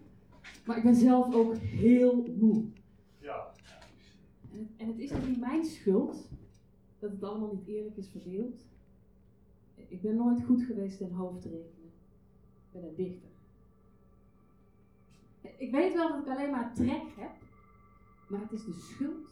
maar 0.64 0.76
ik 0.76 0.82
ben 0.82 0.94
zelf 0.94 1.34
ook 1.34 1.56
heel 1.56 2.34
moe. 2.36 2.64
Ja. 3.18 3.52
En 4.52 4.58
het, 4.58 4.68
en 4.76 4.86
het 4.86 4.98
is 4.98 5.12
ook 5.12 5.26
niet 5.26 5.40
mijn 5.40 5.64
schuld 5.64 6.28
dat 6.98 7.10
het 7.10 7.24
allemaal 7.24 7.52
niet 7.52 7.66
eerlijk 7.66 7.96
is 7.96 8.08
verdeeld. 8.08 8.66
Ik 9.74 10.02
ben 10.02 10.16
nooit 10.16 10.44
goed 10.44 10.62
geweest 10.62 11.00
in 11.00 11.10
hoofdrekenen. 11.10 11.92
Ik 12.54 12.72
ben 12.72 12.82
een 12.82 12.94
dichter. 12.94 13.28
Ik 15.56 15.70
weet 15.70 15.94
wel 15.94 16.08
dat 16.08 16.18
ik 16.18 16.28
alleen 16.28 16.50
maar 16.50 16.74
trek 16.74 17.06
heb, 17.16 17.32
maar 18.26 18.40
het 18.40 18.52
is 18.52 18.64
de 18.64 18.72
schuld 18.72 19.28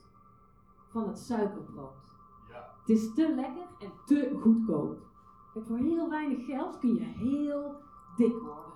van 0.91 1.09
het 1.09 1.19
suikerbrood. 1.19 2.13
Ja. 2.51 2.75
Het 2.81 2.89
is 2.89 3.15
te 3.15 3.35
lekker 3.35 3.67
en 3.81 3.93
te 4.07 4.39
goedkoop. 4.41 5.07
Kijk, 5.53 5.67
voor 5.67 5.79
heel 5.79 6.11
weinig 6.11 6.45
geld 6.45 6.79
kun 6.79 6.95
je 6.95 7.05
heel 7.05 7.91
dik 8.17 8.33
worden. 8.33 8.73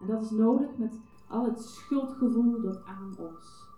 En 0.00 0.06
dat 0.06 0.24
is 0.24 0.30
nodig 0.30 0.68
met 0.76 0.94
al 1.28 1.44
het 1.44 1.60
schuldgevoel 1.60 2.60
dat 2.60 2.84
aan 2.84 3.16
ons. 3.18 3.68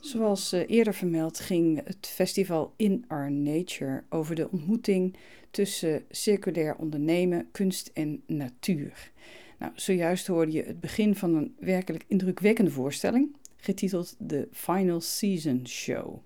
Zoals 0.00 0.52
eh, 0.52 0.70
eerder 0.70 0.94
vermeld 0.94 1.40
ging 1.40 1.84
het 1.84 2.06
festival 2.06 2.74
In 2.76 3.04
Our 3.08 3.32
Nature 3.32 4.04
over 4.08 4.34
de 4.34 4.50
ontmoeting 4.50 5.16
tussen 5.50 6.04
circulair 6.10 6.76
ondernemen, 6.76 7.48
kunst 7.52 7.90
en 7.94 8.22
natuur. 8.26 9.12
Nou, 9.58 9.72
zojuist 9.74 10.26
hoorde 10.26 10.52
je 10.52 10.62
het 10.62 10.80
begin 10.80 11.14
van 11.14 11.34
een 11.34 11.56
werkelijk 11.58 12.04
indrukwekkende 12.08 12.70
voorstelling, 12.70 13.36
getiteld 13.56 14.16
The 14.26 14.48
Final 14.50 15.00
Season 15.00 15.66
Show. 15.66 16.18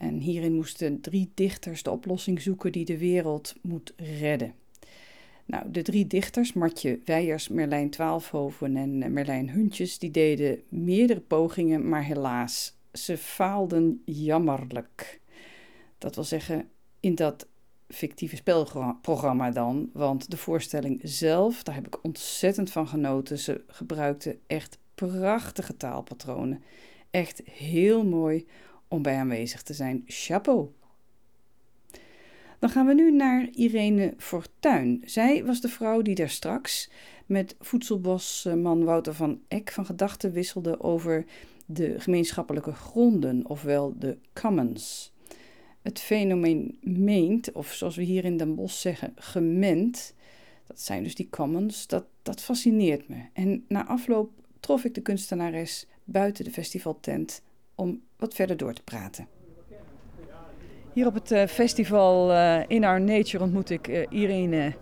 En 0.00 0.18
hierin 0.18 0.54
moesten 0.54 1.00
drie 1.00 1.30
dichters 1.34 1.82
de 1.82 1.90
oplossing 1.90 2.40
zoeken 2.40 2.72
die 2.72 2.84
de 2.84 2.98
wereld 2.98 3.54
moet 3.62 3.92
redden. 3.96 4.54
Nou, 5.44 5.70
de 5.70 5.82
drie 5.82 6.06
dichters, 6.06 6.52
Martje 6.52 7.00
Weijers, 7.04 7.48
Merlijn 7.48 7.90
Twaalfhoven 7.90 8.76
en 8.76 9.02
eh, 9.02 9.10
Merlijn 9.10 9.50
Huntjes, 9.50 9.98
die 9.98 10.10
deden 10.10 10.62
meerdere 10.68 11.20
pogingen, 11.20 11.88
maar 11.88 12.04
helaas, 12.04 12.76
ze 12.92 13.16
faalden 13.16 14.02
jammerlijk. 14.04 15.20
Dat 15.98 16.14
wil 16.14 16.24
zeggen, 16.24 16.68
in 17.00 17.14
dat 17.14 17.46
fictieve 17.88 18.36
spelprogramma 18.36 19.50
dan, 19.50 19.90
want 19.92 20.30
de 20.30 20.36
voorstelling 20.36 21.00
zelf, 21.02 21.62
daar 21.62 21.74
heb 21.74 21.86
ik 21.86 22.04
ontzettend 22.04 22.70
van 22.70 22.88
genoten. 22.88 23.38
Ze 23.38 23.64
gebruikten 23.66 24.38
echt 24.46 24.78
prachtige 24.94 25.76
taalpatronen. 25.76 26.62
Echt 27.10 27.42
heel 27.44 28.04
mooi 28.04 28.46
om 28.90 29.02
bij 29.02 29.16
aanwezig 29.16 29.62
te 29.62 29.74
zijn. 29.74 30.02
Chapeau! 30.06 30.68
Dan 32.58 32.70
gaan 32.70 32.86
we 32.86 32.94
nu 32.94 33.12
naar 33.12 33.48
Irene 33.52 34.14
Fortuyn. 34.16 35.02
Zij 35.04 35.44
was 35.44 35.60
de 35.60 35.68
vrouw 35.68 36.02
die 36.02 36.14
daar 36.14 36.28
straks 36.28 36.90
met 37.26 37.56
voedselbosman 37.60 38.84
Wouter 38.84 39.14
van 39.14 39.40
Eck 39.48 39.72
van 39.72 39.86
gedachten 39.86 40.32
wisselde 40.32 40.80
over 40.80 41.24
de 41.66 42.00
gemeenschappelijke 42.00 42.72
gronden, 42.72 43.48
ofwel 43.48 43.94
de 43.98 44.18
commons. 44.32 45.12
Het 45.82 46.00
fenomeen 46.00 46.78
meent, 46.80 47.52
of 47.52 47.72
zoals 47.72 47.96
we 47.96 48.02
hier 48.02 48.24
in 48.24 48.36
Den 48.36 48.54
Bosch 48.54 48.80
zeggen, 48.80 49.12
gement, 49.14 50.14
dat 50.66 50.80
zijn 50.80 51.02
dus 51.02 51.14
die 51.14 51.28
commons, 51.30 51.86
dat, 51.86 52.04
dat 52.22 52.40
fascineert 52.40 53.08
me. 53.08 53.24
En 53.32 53.64
na 53.68 53.86
afloop 53.86 54.30
trof 54.60 54.84
ik 54.84 54.94
de 54.94 55.02
kunstenares 55.02 55.86
buiten 56.04 56.44
de 56.44 56.50
festivaltent 56.50 57.42
om 57.80 58.00
wat 58.16 58.34
verder 58.34 58.56
door 58.56 58.72
te 58.72 58.82
praten. 58.82 59.26
Hier 60.92 61.06
op 61.06 61.14
het 61.14 61.30
eh, 61.30 61.46
festival 61.46 62.32
eh, 62.32 62.60
In 62.66 62.84
Our 62.84 63.00
Nature 63.00 63.44
ontmoet 63.44 63.70
ik 63.70 63.88
eh, 63.88 64.06
Irene 64.08 64.74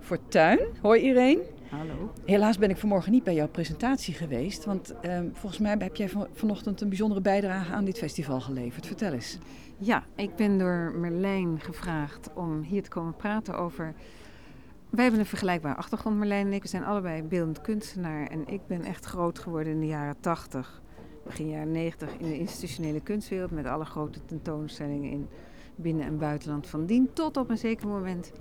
Fortuyn. 0.00 0.58
Hoi 0.80 1.00
Irene. 1.00 1.42
Hallo. 1.70 2.12
Helaas 2.24 2.58
ben 2.58 2.70
ik 2.70 2.76
vanmorgen 2.76 3.12
niet 3.12 3.24
bij 3.24 3.34
jouw 3.34 3.48
presentatie 3.48 4.14
geweest, 4.14 4.64
want 4.64 4.94
ehm, 5.00 5.28
volgens 5.32 5.60
mij 5.60 5.76
heb 5.78 5.96
jij 5.96 6.08
van, 6.08 6.26
vanochtend 6.32 6.80
een 6.80 6.88
bijzondere 6.88 7.20
bijdrage 7.20 7.72
aan 7.72 7.84
dit 7.84 7.98
festival 7.98 8.40
geleverd. 8.40 8.86
Vertel 8.86 9.12
eens. 9.12 9.38
Ja, 9.78 10.04
ik 10.16 10.36
ben 10.36 10.58
door 10.58 10.92
Merlijn 10.96 11.60
gevraagd 11.60 12.30
om 12.34 12.62
hier 12.62 12.82
te 12.82 12.90
komen 12.90 13.16
praten 13.16 13.56
over. 13.56 13.94
Wij 14.90 15.02
hebben 15.02 15.20
een 15.20 15.26
vergelijkbare 15.26 15.76
achtergrond, 15.76 16.18
Merlijn 16.18 16.46
en 16.46 16.52
ik. 16.52 16.62
We 16.62 16.68
zijn 16.68 16.84
allebei 16.84 17.22
beeldend 17.22 17.60
kunstenaar 17.60 18.26
en 18.26 18.46
ik 18.46 18.66
ben 18.66 18.82
echt 18.82 19.04
groot 19.04 19.38
geworden 19.38 19.72
in 19.72 19.80
de 19.80 19.86
jaren 19.86 20.20
80, 20.20 20.82
begin 21.24 21.48
jaren 21.48 21.72
90 21.72 22.10
in 22.18 22.26
de 22.26 22.38
institutionele 22.38 23.00
kunstwereld 23.00 23.50
met 23.50 23.66
alle 23.66 23.84
grote 23.84 24.24
tentoonstellingen 24.24 25.10
in 25.10 25.28
binnen- 25.76 26.06
en 26.06 26.18
buitenland 26.18 26.66
van 26.66 26.86
dien. 26.86 27.10
Tot 27.12 27.36
op 27.36 27.50
een 27.50 27.58
zeker 27.58 27.88
moment. 27.88 28.32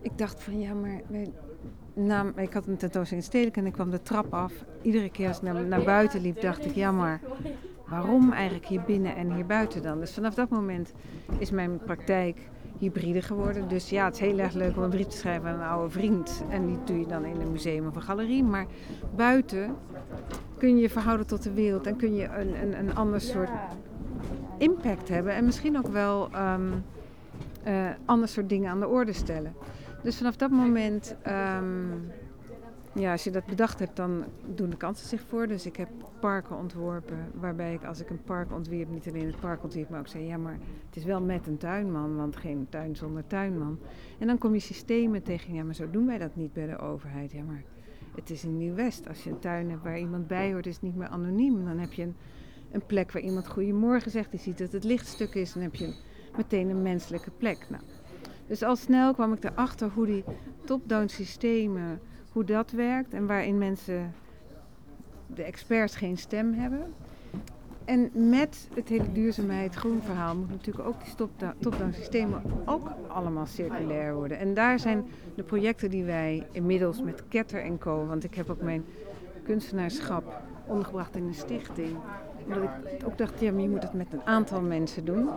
Ik 0.00 0.18
dacht 0.18 0.42
van 0.42 0.60
ja, 0.60 0.74
maar 0.74 2.42
ik 2.42 2.52
had 2.52 2.66
een 2.66 2.76
tentoonstelling 2.76 3.24
in 3.24 3.30
Stedelijk 3.30 3.56
en 3.56 3.66
ik 3.66 3.72
kwam 3.72 3.90
de 3.90 4.02
trap 4.02 4.34
af. 4.34 4.52
Iedere 4.82 5.10
keer 5.10 5.28
als 5.28 5.36
ik 5.36 5.42
naar, 5.42 5.64
naar 5.64 5.82
buiten 5.82 6.20
liep, 6.20 6.40
dacht 6.40 6.64
ik 6.64 6.74
ja, 6.74 6.92
maar 6.92 7.20
waarom 7.86 8.32
eigenlijk 8.32 8.66
hier 8.66 8.82
binnen 8.82 9.16
en 9.16 9.34
hier 9.34 9.46
buiten 9.46 9.82
dan? 9.82 10.00
Dus 10.00 10.14
vanaf 10.14 10.34
dat 10.34 10.48
moment 10.48 10.92
is 11.38 11.50
mijn 11.50 11.78
praktijk 11.78 12.48
hybride 12.78 13.22
geworden. 13.22 13.68
Dus 13.68 13.90
ja, 13.90 14.04
het 14.04 14.14
is 14.14 14.20
heel 14.20 14.38
erg 14.38 14.52
leuk 14.52 14.76
om 14.76 14.82
een 14.82 14.90
brief 14.90 15.06
te 15.06 15.16
schrijven 15.16 15.48
aan 15.48 15.60
een 15.60 15.66
oude 15.66 15.90
vriend. 15.90 16.42
En 16.50 16.66
die 16.66 16.78
doe 16.84 16.98
je 16.98 17.06
dan 17.06 17.24
in 17.24 17.40
een 17.40 17.52
museum 17.52 17.86
of 17.86 17.96
een 17.96 18.02
galerie. 18.02 18.42
Maar 18.42 18.66
buiten 19.16 19.76
kun 20.58 20.76
je 20.76 20.82
je 20.82 20.90
verhouden 20.90 21.26
tot 21.26 21.42
de 21.42 21.52
wereld 21.52 21.86
en 21.86 21.96
kun 21.96 22.14
je 22.14 22.24
een, 22.24 22.62
een, 22.62 22.78
een 22.78 22.94
ander 22.94 23.20
soort 23.20 23.50
impact 24.58 25.08
hebben. 25.08 25.32
En 25.32 25.44
misschien 25.44 25.78
ook 25.78 25.86
wel 25.86 26.28
um, 26.36 26.84
uh, 27.66 27.90
ander 28.04 28.28
soort 28.28 28.48
dingen 28.48 28.70
aan 28.70 28.80
de 28.80 28.88
orde 28.88 29.12
stellen. 29.12 29.52
Dus 30.02 30.16
vanaf 30.16 30.36
dat 30.36 30.50
moment, 30.50 31.16
um, 31.26 32.10
ja, 32.92 33.12
als 33.12 33.24
je 33.24 33.30
dat 33.30 33.46
bedacht 33.46 33.78
hebt, 33.78 33.96
dan 33.96 34.24
doen 34.54 34.70
de 34.70 34.76
kansen 34.76 35.08
zich 35.08 35.20
voor. 35.28 35.46
Dus 35.46 35.66
ik 35.66 35.76
heb 35.76 35.88
parken 36.20 36.56
ontworpen, 36.56 37.16
waarbij 37.34 37.74
ik 37.74 37.84
als 37.84 38.00
ik 38.00 38.10
een 38.10 38.22
park 38.22 38.52
ontwierp, 38.52 38.90
niet 38.90 39.08
alleen 39.08 39.26
het 39.26 39.40
park 39.40 39.62
ontwierp, 39.62 39.88
maar 39.88 40.00
ook 40.00 40.08
zei, 40.08 40.24
ja, 40.24 40.36
maar 40.36 40.58
het 40.86 40.96
is 40.96 41.04
wel 41.04 41.20
met 41.20 41.46
een 41.46 41.56
tuinman, 41.56 42.16
want 42.16 42.36
geen 42.36 42.66
tuin 42.68 42.96
zonder 42.96 43.26
tuinman. 43.26 43.78
En 44.18 44.26
dan 44.26 44.38
kom 44.38 44.52
je 44.52 44.60
systemen 44.60 45.22
tegen, 45.22 45.54
ja, 45.54 45.64
maar 45.64 45.74
zo 45.74 45.90
doen 45.90 46.06
wij 46.06 46.18
dat 46.18 46.36
niet 46.36 46.52
bij 46.52 46.66
de 46.66 46.78
overheid. 46.78 47.32
Ja, 47.32 47.42
maar 47.42 47.62
het 48.18 48.30
is 48.30 48.44
in 48.44 48.56
Nieuw-West. 48.56 49.08
Als 49.08 49.24
je 49.24 49.30
een 49.30 49.38
tuin 49.38 49.70
hebt 49.70 49.82
waar 49.82 49.98
iemand 49.98 50.26
bij 50.26 50.52
hoort, 50.52 50.66
is 50.66 50.74
het 50.74 50.82
niet 50.82 50.96
meer 50.96 51.08
anoniem. 51.08 51.64
Dan 51.64 51.78
heb 51.78 51.92
je 51.92 52.02
een, 52.02 52.16
een 52.72 52.86
plek 52.86 53.12
waar 53.12 53.22
iemand 53.22 53.48
goedemorgen 53.48 54.10
zegt, 54.10 54.30
die 54.30 54.40
ziet 54.40 54.58
dat 54.58 54.72
het 54.72 54.84
lichtstuk 54.84 55.34
is, 55.34 55.52
dan 55.52 55.62
heb 55.62 55.74
je 55.74 55.94
meteen 56.36 56.68
een 56.68 56.82
menselijke 56.82 57.30
plek. 57.30 57.66
Nou, 57.70 57.82
dus 58.46 58.62
al 58.62 58.76
snel 58.76 59.14
kwam 59.14 59.32
ik 59.32 59.44
erachter 59.44 59.90
hoe 59.90 60.06
die 60.06 60.24
top-down 60.64 61.06
systemen, 61.06 62.00
hoe 62.32 62.44
dat 62.44 62.70
werkt 62.70 63.12
en 63.12 63.26
waarin 63.26 63.58
mensen, 63.58 64.14
de 65.26 65.42
experts, 65.42 65.96
geen 65.96 66.18
stem 66.18 66.52
hebben. 66.52 66.94
En 67.88 68.10
met 68.30 68.68
het 68.74 68.88
hele 68.88 69.12
duurzaamheid, 69.12 69.74
groen 69.74 70.00
verhaal, 70.02 70.36
moet 70.36 70.50
natuurlijk 70.50 70.88
ook 70.88 71.04
die 71.04 71.14
top-down 71.58 71.92
systemen 71.92 72.42
ook 72.64 72.90
allemaal 73.06 73.46
circulair 73.46 74.14
worden. 74.14 74.38
En 74.38 74.54
daar 74.54 74.78
zijn 74.78 75.06
de 75.34 75.42
projecten 75.42 75.90
die 75.90 76.04
wij 76.04 76.46
inmiddels 76.52 77.02
met 77.02 77.22
Ketter 77.28 77.62
en 77.62 77.78
Co, 77.78 78.06
want 78.06 78.24
ik 78.24 78.34
heb 78.34 78.50
ook 78.50 78.62
mijn 78.62 78.84
kunstenaarschap 79.42 80.42
ondergebracht 80.66 81.16
in 81.16 81.26
een 81.26 81.34
stichting. 81.34 81.96
Omdat 82.46 82.62
ik 82.62 83.06
ook 83.06 83.18
dacht, 83.18 83.40
ja, 83.40 83.52
maar 83.52 83.62
je 83.62 83.68
moet 83.68 83.82
het 83.82 83.92
met 83.92 84.12
een 84.12 84.26
aantal 84.26 84.60
mensen 84.60 85.04
doen. 85.04 85.28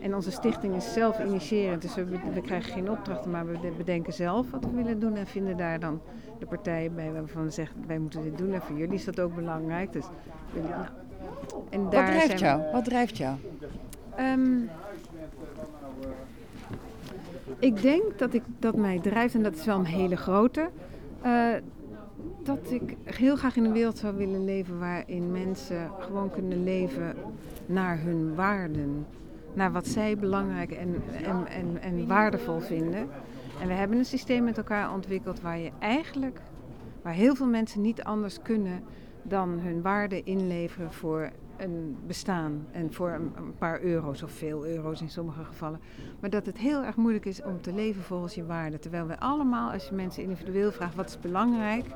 En 0.00 0.14
onze 0.14 0.30
stichting 0.30 0.74
is 0.74 0.92
zelf 0.92 1.20
initiërend, 1.24 1.82
dus 1.82 1.94
we, 1.94 2.40
krijgen 2.42 2.72
geen 2.72 2.90
opdrachten, 2.90 3.30
maar 3.30 3.46
we 3.46 3.72
bedenken 3.76 4.12
zelf 4.12 4.50
wat 4.50 4.64
we 4.64 4.70
willen 4.70 5.00
doen 5.00 5.16
en 5.16 5.26
vinden 5.26 5.56
daar 5.56 5.80
dan 5.80 6.00
de 6.38 6.46
partijen 6.46 6.94
bij 6.94 7.12
waarvan 7.12 7.44
we 7.44 7.50
zeggen, 7.50 7.86
wij 7.86 7.98
moeten 7.98 8.22
dit 8.22 8.38
doen 8.38 8.52
en 8.52 8.62
voor 8.62 8.76
jullie 8.76 8.94
is 8.94 9.04
dat 9.04 9.20
ook 9.20 9.34
belangrijk. 9.34 9.92
Dus, 9.92 10.06
nou, 10.54 10.84
en 11.70 11.82
Wat 11.82 11.92
daar 11.92 12.06
drijft 12.06 12.38
zijn 12.38 12.38
we- 12.38 12.44
jou? 12.62 12.72
Wat 12.72 12.84
drijft 12.84 13.16
jou? 13.16 13.36
Ehm, 14.16 14.58
ik 17.58 17.82
denk 17.82 18.18
dat 18.18 18.34
ik 18.34 18.42
dat 18.58 18.76
mij 18.76 18.98
drijft, 19.00 19.34
en 19.34 19.42
dat 19.42 19.54
is 19.54 19.64
wel 19.64 19.78
een 19.78 19.84
hele 19.84 20.16
grote, 20.16 20.68
eh, 21.22 21.48
dat 22.42 22.70
ik 22.70 22.96
heel 23.04 23.36
graag 23.36 23.56
in 23.56 23.64
een 23.64 23.72
wereld 23.72 23.98
zou 23.98 24.16
willen 24.16 24.44
leven 24.44 24.78
waarin 24.78 25.32
mensen 25.32 25.90
gewoon 25.98 26.30
kunnen 26.30 26.64
leven 26.64 27.14
naar 27.66 28.00
hun 28.00 28.34
waarden. 28.34 29.06
Naar 29.54 29.72
wat 29.72 29.86
zij 29.86 30.16
belangrijk 30.16 30.70
en, 30.72 31.02
en, 31.24 31.46
en, 31.46 31.82
en 31.82 32.06
waardevol 32.06 32.60
vinden. 32.60 33.08
En 33.60 33.68
we 33.68 33.74
hebben 33.74 33.98
een 33.98 34.04
systeem 34.04 34.44
met 34.44 34.56
elkaar 34.56 34.92
ontwikkeld 34.92 35.40
waar 35.40 35.58
je 35.58 35.70
eigenlijk, 35.78 36.40
waar 37.02 37.12
heel 37.12 37.34
veel 37.34 37.46
mensen 37.46 37.80
niet 37.80 38.02
anders 38.02 38.42
kunnen 38.42 38.82
dan 39.28 39.58
hun 39.58 39.82
waarde 39.82 40.22
inleveren 40.22 40.92
voor 40.92 41.30
een 41.56 41.96
bestaan 42.06 42.66
en 42.72 42.92
voor 42.92 43.10
een, 43.10 43.54
paar 43.58 43.80
euro's 43.80 44.22
of 44.22 44.30
veel 44.30 44.66
euro's 44.66 45.00
in 45.00 45.10
sommige 45.10 45.44
gevallen. 45.44 45.80
Maar 46.20 46.30
dat 46.30 46.46
het 46.46 46.58
heel 46.58 46.82
erg 46.82 46.96
moeilijk 46.96 47.24
is 47.24 47.42
om 47.42 47.60
te 47.60 47.72
leven 47.72 48.02
volgens 48.02 48.34
je 48.34 48.46
waarde. 48.46 48.78
Terwijl 48.78 49.06
we 49.06 49.18
allemaal, 49.18 49.72
als 49.72 49.88
je 49.88 49.94
mensen 49.94 50.22
individueel 50.22 50.72
vraagt 50.72 50.94
wat 50.94 51.08
is 51.08 51.20
belangrijk, 51.20 51.86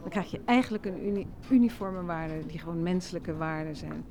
dan 0.00 0.10
krijg 0.10 0.30
je 0.30 0.40
eigenlijk 0.44 0.86
een 0.86 1.06
uni 1.06 1.26
uniforme 1.50 2.02
waarde 2.02 2.46
die 2.46 2.58
gewoon 2.58 2.82
menselijke 2.82 3.36
waarden 3.36 3.76
zijn. 3.76 4.04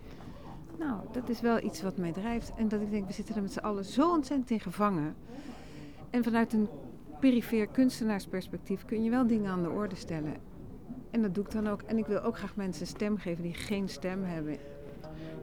Nou, 0.80 1.00
dat 1.12 1.30
is 1.30 1.42
wel 1.42 1.64
iets 1.64 1.82
wat 1.82 1.98
mij 1.98 2.12
drijft. 2.12 2.52
En 2.58 2.68
dat 2.68 2.82
ik 2.82 2.92
denk, 2.92 3.08
we 3.08 3.14
zitten 3.14 3.36
er 3.36 3.42
met 3.42 3.52
z'n 3.52 3.60
allen 3.60 3.86
zo 3.86 4.12
ontzettend 4.12 4.50
in 4.50 4.60
gevangen. 4.60 5.16
En 6.10 6.24
vanuit 6.24 6.54
een 6.54 6.68
perifeer 7.20 7.68
kunstenaarsperspectief 7.68 8.86
kun 8.86 9.04
je 9.04 9.10
wel 9.10 9.28
dingen 9.28 9.52
aan 9.52 9.64
de 9.64 9.70
orde 9.70 9.96
stellen. 9.96 10.34
En 11.12 11.22
dat 11.22 11.36
doe 11.36 11.44
ik 11.44 11.52
dan 11.52 11.68
ook. 11.68 11.82
En 11.82 11.98
ik 11.98 12.06
wil 12.06 12.22
ook 12.22 12.38
graag 12.38 12.56
mensen 12.56 12.82
een 12.82 12.88
stem 12.88 13.18
geven 13.18 13.44
die 13.44 13.54
geen 13.54 13.90
stem 13.90 14.24
hebben. 14.24 14.58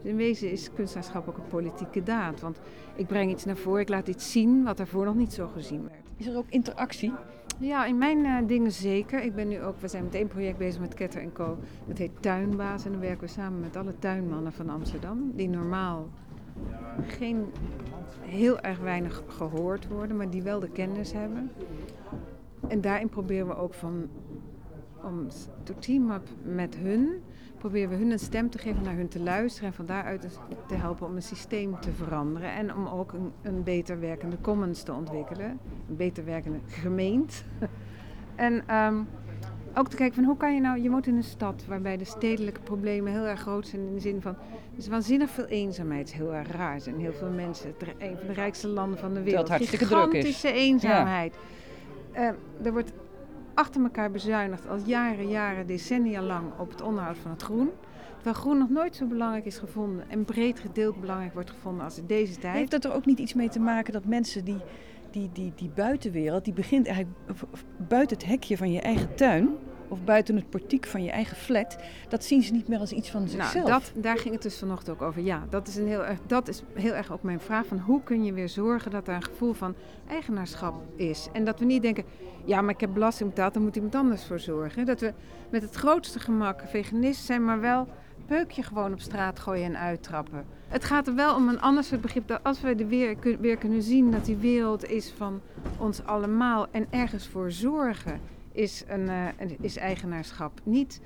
Dus 0.03 0.11
in 0.11 0.17
wezen 0.17 0.51
is 0.51 0.73
kunstenaarschap 0.73 1.29
ook 1.29 1.37
een 1.37 1.49
politieke 1.49 2.03
daad. 2.03 2.41
Want 2.41 2.61
ik 2.95 3.07
breng 3.07 3.31
iets 3.31 3.45
naar 3.45 3.57
voren, 3.57 3.81
ik 3.81 3.89
laat 3.89 4.09
iets 4.09 4.33
zien 4.33 4.65
wat 4.65 4.77
daarvoor 4.77 5.05
nog 5.05 5.15
niet 5.15 5.33
zo 5.33 5.47
gezien 5.47 5.83
werd. 5.83 6.03
Is 6.17 6.27
er 6.27 6.37
ook 6.37 6.49
interactie? 6.49 7.13
Ja, 7.59 7.85
in 7.85 7.99
mijn 7.99 8.19
uh, 8.19 8.37
dingen 8.47 8.73
zeker. 8.73 9.23
Ik 9.23 9.35
ben 9.35 9.49
nu 9.49 9.63
ook, 9.63 9.81
we 9.81 9.89
zijn 9.89 10.05
met 10.05 10.15
één 10.15 10.29
project 10.29 10.59
bezig 10.59 10.81
met 10.81 10.95
Ketter 10.95 11.21
en 11.21 11.33
Co. 11.33 11.59
Dat 11.87 11.99
heet 11.99 12.11
Tuinbaas. 12.21 12.85
En 12.85 12.91
dan 12.91 13.01
werken 13.01 13.21
we 13.21 13.33
samen 13.33 13.61
met 13.61 13.77
alle 13.77 13.99
tuinmannen 13.99 14.53
van 14.53 14.69
Amsterdam. 14.69 15.33
Die 15.35 15.49
normaal 15.49 16.09
geen 17.07 17.45
heel 18.21 18.61
erg 18.61 18.79
weinig 18.79 19.23
gehoord 19.27 19.89
worden, 19.89 20.17
maar 20.17 20.31
die 20.31 20.43
wel 20.43 20.61
de 20.61 20.71
kennis 20.71 21.13
hebben. 21.13 21.51
En 22.69 22.81
daarin 22.81 23.09
proberen 23.09 23.47
we 23.47 23.57
ook 23.57 23.75
van 23.75 24.09
om 25.05 25.29
to 25.63 25.75
team 25.79 26.11
up 26.11 26.29
met 26.43 26.77
hun, 26.77 27.23
proberen 27.59 27.89
we 27.89 27.97
hun 27.97 28.11
een 28.11 28.19
stem 28.19 28.51
te 28.51 28.59
geven, 28.59 28.83
naar 28.83 28.97
hun 28.97 29.09
te 29.09 29.21
luisteren 29.21 29.69
en 29.69 29.75
van 29.75 29.87
daaruit 29.87 30.23
dus 30.23 30.35
te 30.69 30.75
helpen 30.75 31.07
om 31.07 31.17
een 31.17 31.23
systeem 31.23 31.81
te 31.81 31.93
veranderen 31.93 32.53
en 32.53 32.75
om 32.75 32.87
ook 32.87 33.13
een, 33.13 33.33
een 33.43 33.63
beter 33.63 34.01
werkende 34.01 34.37
commons 34.41 34.83
te 34.83 34.93
ontwikkelen, 34.93 35.59
een 35.89 35.97
beter 35.97 36.25
werkende 36.25 36.59
gemeente. 36.67 37.35
en 38.35 38.77
um, 38.77 39.07
ook 39.75 39.89
te 39.89 39.97
kijken 39.97 40.15
van 40.15 40.25
hoe 40.25 40.37
kan 40.37 40.55
je 40.55 40.61
nou, 40.61 40.83
je 40.83 40.91
woont 40.91 41.07
in 41.07 41.17
een 41.17 41.23
stad 41.23 41.65
waarbij 41.69 41.97
de 41.97 42.05
stedelijke 42.05 42.61
problemen 42.61 43.13
heel 43.13 43.27
erg 43.27 43.41
groot 43.41 43.67
zijn 43.67 43.87
in 43.87 43.95
de 43.95 44.01
zin 44.01 44.21
van, 44.21 44.33
er 44.33 44.79
is 44.79 44.89
waanzinnig 44.89 45.31
veel 45.31 45.47
eenzaamheid, 45.47 46.01
het 46.01 46.09
is 46.09 46.15
heel 46.15 46.35
erg 46.35 46.51
raar. 46.51 46.81
Zijn 46.81 47.01
heel 47.01 47.13
veel 47.13 47.31
mensen, 47.31 47.75
het 47.79 47.95
een 47.99 48.17
van 48.17 48.27
de 48.27 48.33
rijkste 48.33 48.69
landen 48.69 48.99
van 48.99 49.15
de 49.15 49.23
wereld, 49.23 49.49
hartstikke 49.49 49.87
druk 49.87 49.99
is. 49.99 50.05
gigantische 50.05 50.53
eenzaamheid. 50.53 51.35
Ja. 52.13 52.21
Uh, 52.21 52.67
er 52.67 52.73
wordt 52.73 52.93
achter 53.55 53.83
elkaar 53.83 54.11
bezuinigd 54.11 54.69
al 54.69 54.79
jaren, 54.85 55.29
jaren, 55.29 55.67
decennia 55.67 56.23
lang 56.23 56.59
op 56.59 56.71
het 56.71 56.83
onderhoud 56.83 57.19
van 57.19 57.31
het 57.31 57.43
groen. 57.43 57.71
Terwijl 58.15 58.37
groen 58.37 58.59
nog 58.59 58.69
nooit 58.69 58.97
zo 58.97 59.07
belangrijk 59.07 59.45
is 59.45 59.59
gevonden 59.59 60.11
en 60.11 60.25
breed 60.25 60.59
gedeeld 60.59 61.01
belangrijk 61.01 61.35
wordt 61.35 61.51
gevonden 61.51 61.85
als 61.85 61.99
in 61.99 62.07
deze 62.07 62.39
tijd. 62.39 62.57
Heeft 62.57 62.71
dat 62.71 62.85
er 62.85 62.93
ook 62.93 63.07
niet 63.07 63.19
iets 63.19 63.35
mee 63.35 63.49
te 63.49 63.61
maken 63.61 63.93
dat 63.93 64.05
mensen 64.05 64.45
die, 64.45 64.61
die, 65.11 65.31
die, 65.33 65.53
die 65.57 65.71
buitenwereld, 65.75 66.45
die 66.45 66.53
begint 66.55 66.87
eigenlijk 66.87 67.17
buiten 67.77 68.17
het 68.17 68.27
hekje 68.27 68.57
van 68.57 68.73
je 68.73 68.81
eigen 68.81 69.15
tuin, 69.15 69.49
of 69.89 70.05
buiten 70.05 70.37
het 70.37 70.51
portiek 70.51 70.87
van 70.87 71.03
je 71.05 71.11
eigen 71.11 71.37
flat, 71.37 71.77
dat 72.09 72.25
zien 72.25 72.43
ze 72.43 72.53
niet 72.53 72.69
meer 72.69 72.79
als 72.79 72.93
iets 72.93 73.11
van 73.11 73.29
zichzelf. 73.29 73.55
Nou, 73.55 73.69
dat, 73.69 73.93
daar 73.95 74.19
ging 74.19 74.35
het 74.35 74.43
dus 74.43 74.59
vanochtend 74.59 74.97
ook 74.97 75.03
over. 75.03 75.23
Ja, 75.23 75.47
dat 75.51 75.69
is, 75.69 75.77
een 75.77 75.87
heel 75.87 76.05
erg, 76.05 76.19
dat 76.27 76.49
is 76.49 76.63
heel 76.73 76.93
erg 76.93 77.13
ook 77.13 77.23
mijn 77.23 77.41
vraag 77.41 77.67
van 77.67 77.79
hoe 77.79 78.03
kun 78.03 78.25
je 78.25 78.33
weer 78.33 78.49
zorgen 78.49 78.91
dat 78.91 79.09
er 79.09 79.15
een 79.15 79.23
gevoel 79.23 79.53
van 79.53 79.75
eigenaarschap 80.09 80.75
is. 80.97 81.29
En 81.33 81.45
dat 81.45 81.59
we 81.59 81.65
niet 81.65 81.83
denken, 81.83 82.05
ja, 82.45 82.61
maar 82.61 82.75
ik 82.75 82.81
heb 82.81 82.93
belasting 82.93 83.29
betaald, 83.29 83.55
daar 83.55 83.63
moet 83.63 83.77
iemand 83.77 83.95
anders 83.95 84.25
voor 84.25 84.41
zorgen. 84.41 84.87
Dat 84.87 85.01
we 85.01 85.13
met 85.51 85.63
het 85.63 85.75
grootste 85.75 86.19
gemak 86.19 86.63
veganist 86.67 87.25
zijn, 87.25 87.45
maar 87.45 87.61
wel 87.61 87.89
peukje 88.27 88.63
gewoon 88.63 88.93
op 88.93 89.01
straat 89.01 89.39
gooien 89.39 89.65
en 89.65 89.79
uittrappen. 89.79 90.45
Het 90.69 90.85
gaat 90.85 91.07
er 91.07 91.15
wel 91.15 91.35
om 91.35 91.49
een 91.49 91.61
ander 91.61 91.85
soort 91.85 92.01
begrip. 92.01 92.29
Dat 92.29 92.41
als 92.43 92.61
we 92.61 92.75
er 92.75 92.87
weer, 92.87 93.17
weer 93.41 93.57
kunnen 93.57 93.83
zien 93.83 94.11
dat 94.11 94.25
die 94.25 94.37
wereld 94.37 94.89
is 94.89 95.13
van 95.17 95.41
ons 95.79 96.05
allemaal 96.05 96.67
en 96.71 96.87
ergens 96.91 97.29
voor 97.29 97.51
zorgen 97.51 98.21
is, 98.55 98.85
een, 98.87 99.09
uh, 99.09 99.29
is 99.61 99.77
eigenaarschap. 99.77 100.61
Niet 100.65 101.01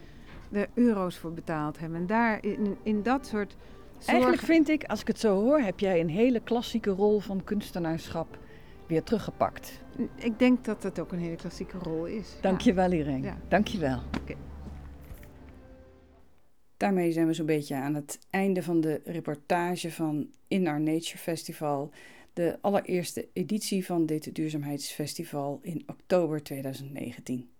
de 0.50 0.68
euro's 0.74 1.16
voor 1.16 1.32
betaald 1.32 1.78
hebben. 1.78 1.98
En 1.98 2.06
daar 2.06 2.44
in, 2.44 2.76
in 2.82 3.02
dat 3.02 3.26
soort. 3.26 3.56
Zorgen... 3.92 4.12
Eigenlijk 4.12 4.42
vind 4.42 4.68
ik, 4.68 4.84
als 4.84 5.00
ik 5.00 5.06
het 5.06 5.18
zo 5.18 5.42
hoor, 5.42 5.58
heb 5.60 5.80
jij 5.80 6.00
een 6.00 6.08
hele 6.08 6.40
klassieke 6.40 6.90
rol 6.90 7.20
van 7.20 7.44
kunstenaarschap 7.44 8.38
weer 8.86 9.02
teruggepakt. 9.02 9.80
Ik 10.14 10.38
denk 10.38 10.64
dat 10.64 10.82
dat 10.82 10.98
ook 10.98 11.12
een 11.12 11.18
hele 11.18 11.36
klassieke 11.36 11.78
rol 11.78 12.04
is. 12.06 12.36
Dankjewel, 12.40 12.90
ja. 12.90 12.96
Irene. 12.96 13.26
Ja. 13.26 13.36
Dankjewel. 13.48 14.00
Okay. 14.22 14.36
Daarmee 16.76 17.12
zijn 17.12 17.26
we 17.26 17.32
zo'n 17.32 17.46
beetje 17.46 17.74
aan 17.74 17.94
het 17.94 18.18
einde 18.30 18.62
van 18.62 18.80
de 18.80 19.00
reportage 19.04 19.92
van 19.92 20.28
In 20.48 20.68
Our 20.68 20.80
Nature 20.80 21.18
Festival 21.18 21.90
de 22.38 22.58
allereerste 22.60 23.28
editie 23.32 23.84
van 23.86 24.06
dit 24.06 24.34
duurzaamheidsfestival 24.34 25.58
in 25.62 25.82
oktober 25.86 26.42
2019. 26.42 27.50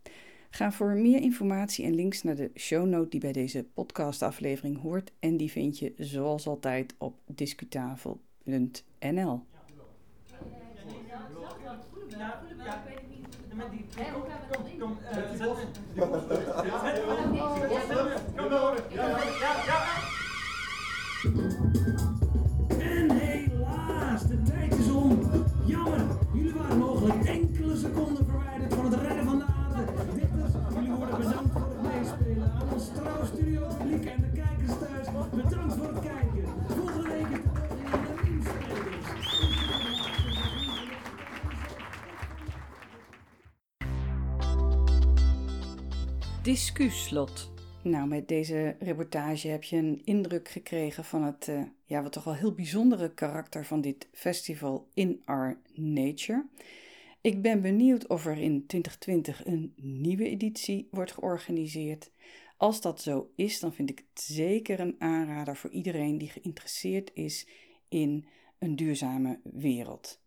Ga 0.50 0.72
voor 0.72 0.94
meer 0.94 1.20
informatie 1.20 1.84
en 1.84 1.94
links 1.94 2.22
naar 2.22 2.34
de 2.34 2.50
shownote 2.54 3.08
die 3.08 3.20
bij 3.20 3.32
deze 3.32 3.64
podcastaflevering 3.74 4.80
hoort 4.80 5.12
en 5.18 5.36
die 5.36 5.50
vind 5.50 5.78
je 5.78 5.92
zoals 5.96 6.46
altijd 6.46 6.94
op 6.98 7.14
discutafel.nl. 7.26 8.20
En 8.98 9.16
van 28.70 28.92
het 28.92 29.00
redden 29.00 29.24
van 29.24 29.38
de 29.38 29.44
aarde. 29.44 29.92
Dichters, 30.14 30.52
jullie 30.74 30.90
worden 30.90 31.18
bedankt 31.18 31.52
voor 31.52 31.68
het 31.68 31.82
meespelen. 31.82 32.52
Aan 32.52 32.72
ons 32.72 32.88
trouw 32.94 33.24
studio 33.24 33.66
publiek 33.78 34.04
en 34.04 34.20
de 34.20 34.30
kijkers 34.40 34.78
thuis, 34.78 35.06
bedankt 35.30 35.74
voor 35.74 35.88
het 35.88 36.00
kijken. 36.00 36.44
Volgende 36.66 37.08
week 37.08 37.26
is 37.30 37.40
de 38.14 38.28
inspelers. 38.30 39.06
Discuslot. 46.42 47.50
Nou, 47.82 48.08
met 48.08 48.28
deze 48.28 48.76
reportage 48.78 49.48
heb 49.48 49.62
je 49.64 49.76
een 49.76 50.00
indruk 50.04 50.48
gekregen 50.48 51.04
van 51.04 51.22
het, 51.22 51.46
uh, 51.50 51.62
ja, 51.84 52.02
wat 52.02 52.12
toch 52.12 52.24
wel 52.24 52.34
heel 52.34 52.52
bijzondere 52.52 53.10
karakter 53.14 53.64
van 53.64 53.80
dit 53.80 54.08
festival 54.12 54.88
In 54.94 55.22
Our 55.24 55.56
Nature. 55.74 56.44
Ik 57.20 57.42
ben 57.42 57.62
benieuwd 57.62 58.06
of 58.06 58.26
er 58.26 58.38
in 58.38 58.66
2020 58.66 59.46
een 59.46 59.72
nieuwe 59.76 60.28
editie 60.28 60.88
wordt 60.90 61.12
georganiseerd. 61.12 62.10
Als 62.56 62.80
dat 62.80 63.02
zo 63.02 63.30
is, 63.34 63.60
dan 63.60 63.72
vind 63.72 63.90
ik 63.90 63.98
het 63.98 64.24
zeker 64.24 64.80
een 64.80 64.96
aanrader 64.98 65.56
voor 65.56 65.70
iedereen 65.70 66.18
die 66.18 66.28
geïnteresseerd 66.28 67.10
is 67.14 67.46
in 67.88 68.26
een 68.58 68.76
duurzame 68.76 69.40
wereld. 69.42 70.20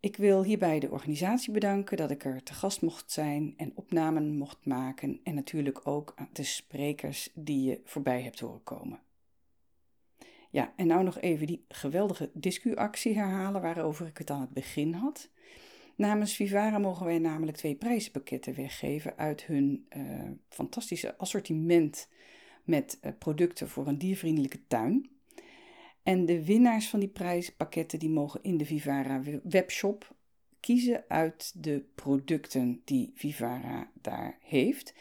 Ik 0.00 0.16
wil 0.16 0.44
hierbij 0.44 0.80
de 0.80 0.90
organisatie 0.90 1.52
bedanken 1.52 1.96
dat 1.96 2.10
ik 2.10 2.24
er 2.24 2.42
te 2.42 2.54
gast 2.54 2.82
mocht 2.82 3.12
zijn 3.12 3.54
en 3.56 3.72
opnamen 3.74 4.36
mocht 4.36 4.66
maken 4.66 5.20
en 5.22 5.34
natuurlijk 5.34 5.86
ook 5.86 6.14
de 6.32 6.44
sprekers 6.44 7.30
die 7.34 7.62
je 7.62 7.80
voorbij 7.84 8.22
hebt 8.22 8.40
horen 8.40 8.62
komen. 8.62 9.00
Ja, 10.50 10.72
en 10.76 10.86
nou 10.86 11.04
nog 11.04 11.20
even 11.20 11.46
die 11.46 11.64
geweldige 11.68 12.30
discuactie 12.32 13.14
herhalen 13.14 13.60
waarover 13.60 14.06
ik 14.06 14.18
het 14.18 14.30
aan 14.30 14.40
het 14.40 14.52
begin 14.52 14.92
had. 14.92 15.30
Namens 15.96 16.34
Vivara 16.34 16.78
mogen 16.78 17.06
wij 17.06 17.18
namelijk 17.18 17.56
twee 17.56 17.74
prijzenpakketten 17.74 18.54
weggeven 18.54 19.16
uit 19.16 19.44
hun 19.44 19.86
uh, 19.96 20.30
fantastische 20.48 21.16
assortiment 21.16 22.08
met 22.64 22.98
uh, 23.02 23.12
producten 23.18 23.68
voor 23.68 23.86
een 23.86 23.98
diervriendelijke 23.98 24.66
tuin. 24.66 25.10
En 26.02 26.26
de 26.26 26.44
winnaars 26.44 26.88
van 26.88 27.00
die 27.00 27.08
prijspakketten 27.08 27.98
die 27.98 28.10
mogen 28.10 28.42
in 28.42 28.56
de 28.56 28.64
Vivara 28.64 29.22
webshop 29.42 30.14
kiezen 30.60 31.04
uit 31.08 31.52
de 31.62 31.84
producten 31.94 32.80
die 32.84 33.12
Vivara 33.14 33.90
daar 34.00 34.38
heeft. 34.40 34.94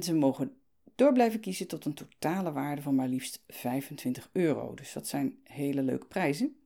Ze 0.00 0.14
mogen 0.14 0.56
door 1.02 1.12
blijven 1.12 1.40
kiezen 1.40 1.68
tot 1.68 1.84
een 1.84 1.94
totale 1.94 2.52
waarde 2.52 2.82
van 2.82 2.94
maar 2.94 3.08
liefst 3.08 3.42
25 3.48 4.30
euro. 4.32 4.74
Dus 4.74 4.92
dat 4.92 5.06
zijn 5.06 5.38
hele 5.44 5.82
leuke 5.82 6.06
prijzen. 6.06 6.56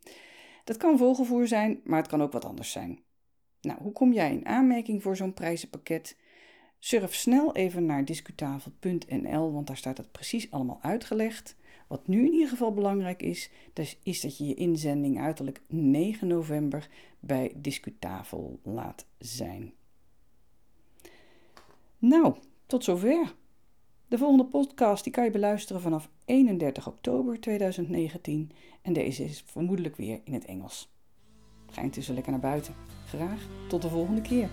Dat 0.64 0.76
kan 0.76 0.98
volgevoer 0.98 1.46
zijn, 1.46 1.80
maar 1.84 1.98
het 1.98 2.08
kan 2.08 2.22
ook 2.22 2.32
wat 2.32 2.44
anders 2.44 2.70
zijn. 2.70 3.00
Nou, 3.60 3.82
hoe 3.82 3.92
kom 3.92 4.12
jij 4.12 4.32
in 4.32 4.46
aanmerking 4.46 5.02
voor 5.02 5.16
zo'n 5.16 5.34
prijzenpakket? 5.34 6.16
Surf 6.78 7.14
snel 7.14 7.54
even 7.54 7.86
naar 7.86 8.04
discutafel.nl, 8.04 9.52
want 9.52 9.66
daar 9.66 9.76
staat 9.76 9.96
het 9.96 10.12
precies 10.12 10.50
allemaal 10.50 10.78
uitgelegd. 10.82 11.56
Wat 11.86 12.06
nu 12.06 12.26
in 12.26 12.32
ieder 12.32 12.48
geval 12.48 12.72
belangrijk 12.72 13.22
is, 13.22 13.50
dus 13.72 13.98
is 14.02 14.20
dat 14.20 14.38
je 14.38 14.46
je 14.46 14.54
inzending 14.54 15.20
uiterlijk 15.20 15.60
9 15.68 16.28
november 16.28 16.88
bij 17.20 17.52
Discutafel 17.56 18.60
laat 18.62 19.06
zijn. 19.18 19.72
Nou, 21.98 22.36
tot 22.66 22.84
zover. 22.84 23.34
De 24.08 24.18
volgende 24.18 24.44
podcast 24.44 25.04
die 25.04 25.12
kan 25.12 25.24
je 25.24 25.30
beluisteren 25.30 25.82
vanaf 25.82 26.08
31 26.24 26.86
oktober 26.86 27.40
2019 27.40 28.50
en 28.82 28.92
deze 28.92 29.24
is 29.24 29.44
vermoedelijk 29.46 29.96
weer 29.96 30.20
in 30.24 30.32
het 30.32 30.44
Engels. 30.44 30.92
Ga 31.66 31.82
intussen 31.82 32.14
lekker 32.14 32.32
naar 32.32 32.40
buiten. 32.40 32.74
Graag 33.06 33.48
tot 33.68 33.82
de 33.82 33.88
volgende 33.88 34.20
keer. 34.20 34.50